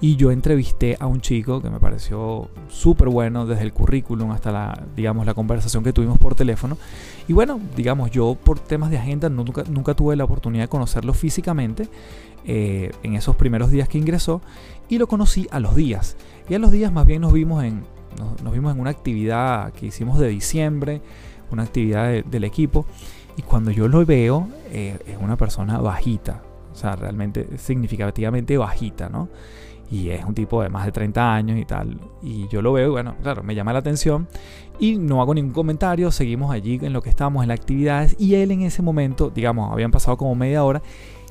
[0.00, 4.52] y yo entrevisté a un chico que me pareció súper bueno desde el currículum hasta
[4.52, 6.78] la, digamos, la conversación que tuvimos por teléfono.
[7.26, 11.14] Y bueno, digamos, yo por temas de agenda nunca, nunca tuve la oportunidad de conocerlo
[11.14, 11.88] físicamente
[12.44, 14.40] eh, en esos primeros días que ingresó
[14.88, 16.16] y lo conocí a los días.
[16.48, 17.82] Y a los días más bien nos vimos en,
[18.42, 21.02] nos, vimos en una actividad que hicimos de diciembre,
[21.50, 22.86] una actividad del equipo.
[23.36, 26.42] Y cuando yo lo veo, eh, es una persona bajita,
[26.78, 29.28] o sea, realmente significativamente bajita, ¿no?
[29.90, 31.98] Y es un tipo de más de 30 años y tal.
[32.22, 34.28] Y yo lo veo, bueno, claro, me llama la atención.
[34.78, 38.14] Y no hago ningún comentario, seguimos allí en lo que estábamos en las actividades.
[38.16, 40.82] Y él en ese momento, digamos, habían pasado como media hora.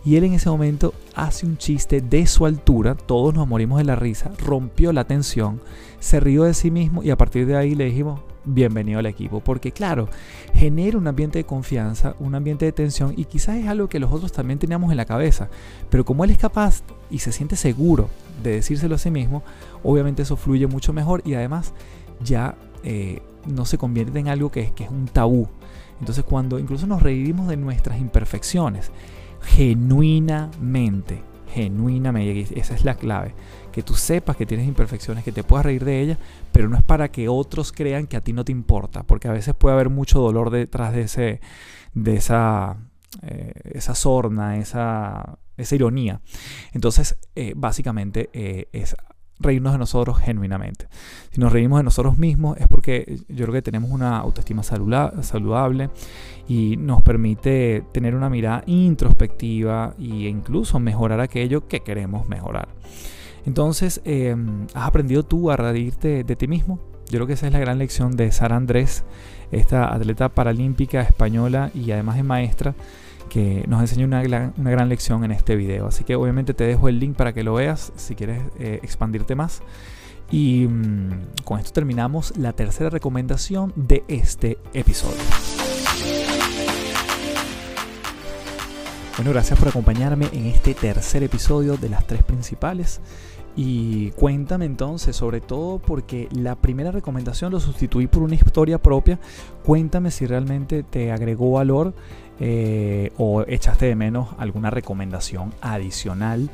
[0.04, 3.86] Y él en ese momento hace un chiste de su altura, todos nos morimos de
[3.86, 5.62] la risa, rompió la tensión,
[6.00, 9.41] se rió de sí mismo y a partir de ahí le dijimos, bienvenido al equipo,
[9.41, 10.10] porque claro,
[10.54, 14.12] genera un ambiente de confianza, un ambiente de tensión y quizás es algo que los
[14.12, 15.50] otros también teníamos en la cabeza,
[15.89, 18.10] pero como él es capaz y se siente seguro
[18.43, 19.43] de decírselo a sí mismo,
[19.84, 21.74] obviamente eso fluye mucho mejor y además
[22.24, 25.48] ya eh, no se convierte en algo que es, que es un tabú.
[26.00, 28.91] Entonces cuando incluso nos reímos de nuestras imperfecciones,
[29.41, 31.22] genuinamente,
[31.54, 33.34] genuinamente, esa es la clave,
[33.78, 36.18] que tú sepas que tienes imperfecciones, que te puedas reír de ellas,
[36.52, 39.32] pero no es para que otros crean que a ti no te importa, porque a
[39.32, 41.42] veces puede haber mucho dolor detrás de, ese,
[41.94, 42.78] de esa,
[43.22, 46.22] eh, esa sorna, esa, esa ironía.
[46.74, 48.96] Entonces, eh, básicamente eh, es
[49.40, 50.88] reírnos de nosotros genuinamente.
[51.30, 55.92] Si nos reímos de nosotros mismos es porque yo creo que tenemos una autoestima saludable
[56.48, 62.70] y nos permite tener una mirada introspectiva e incluso mejorar aquello que queremos mejorar.
[63.48, 66.80] Entonces, em, ¿has aprendido tú a reírte de ti mismo?
[67.10, 69.06] Yo creo que esa es la gran lección de Sara Andrés,
[69.54, 72.76] esta atleta paralímpica española y además es maestra,
[73.30, 75.88] que nos enseña una gran, lección en este video.
[75.88, 79.34] Así que obviamente te dejo el link para que lo veas si quieres eh, expandirte
[79.34, 79.62] más.
[80.30, 85.24] Y mm, con esto terminamos la tercera recomendación de este episodio.
[89.16, 93.00] Bueno, gracias por acompañarme en este tercer episodio de las tres principales.
[93.60, 99.20] Y cuéntame entonces, sobre todo porque la primera recomendación lo sustituí por una historia propia,
[99.66, 101.95] cuéntame si realmente te agregó valor
[102.39, 106.51] eh, o echaste de menos alguna recomendación adicional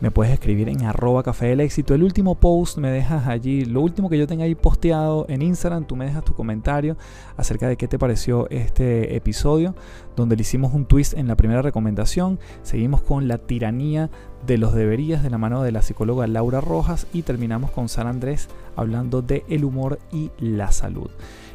[0.00, 1.94] me puedes escribir en arroba café del éxito.
[1.94, 5.84] El último post me dejas allí, lo último que yo tenga ahí posteado en Instagram,
[5.84, 6.96] tú me dejas tu comentario
[7.36, 9.74] acerca de qué te pareció este episodio,
[10.16, 12.38] donde le hicimos un twist en la primera recomendación.
[12.62, 14.10] Seguimos con la tiranía
[14.46, 18.06] de los deberías de la mano de la psicóloga Laura Rojas y terminamos con San
[18.06, 21.10] Andrés hablando de el humor y la salud.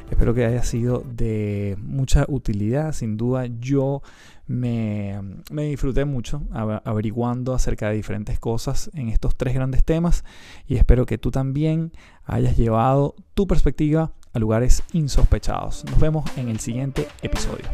[0.09, 2.93] Espero que haya sido de mucha utilidad.
[2.93, 4.03] Sin duda yo
[4.47, 5.19] me,
[5.51, 10.23] me disfruté mucho averiguando acerca de diferentes cosas en estos tres grandes temas
[10.67, 11.91] y espero que tú también
[12.25, 15.85] hayas llevado tu perspectiva a lugares insospechados.
[15.85, 17.65] Nos vemos en el siguiente episodio.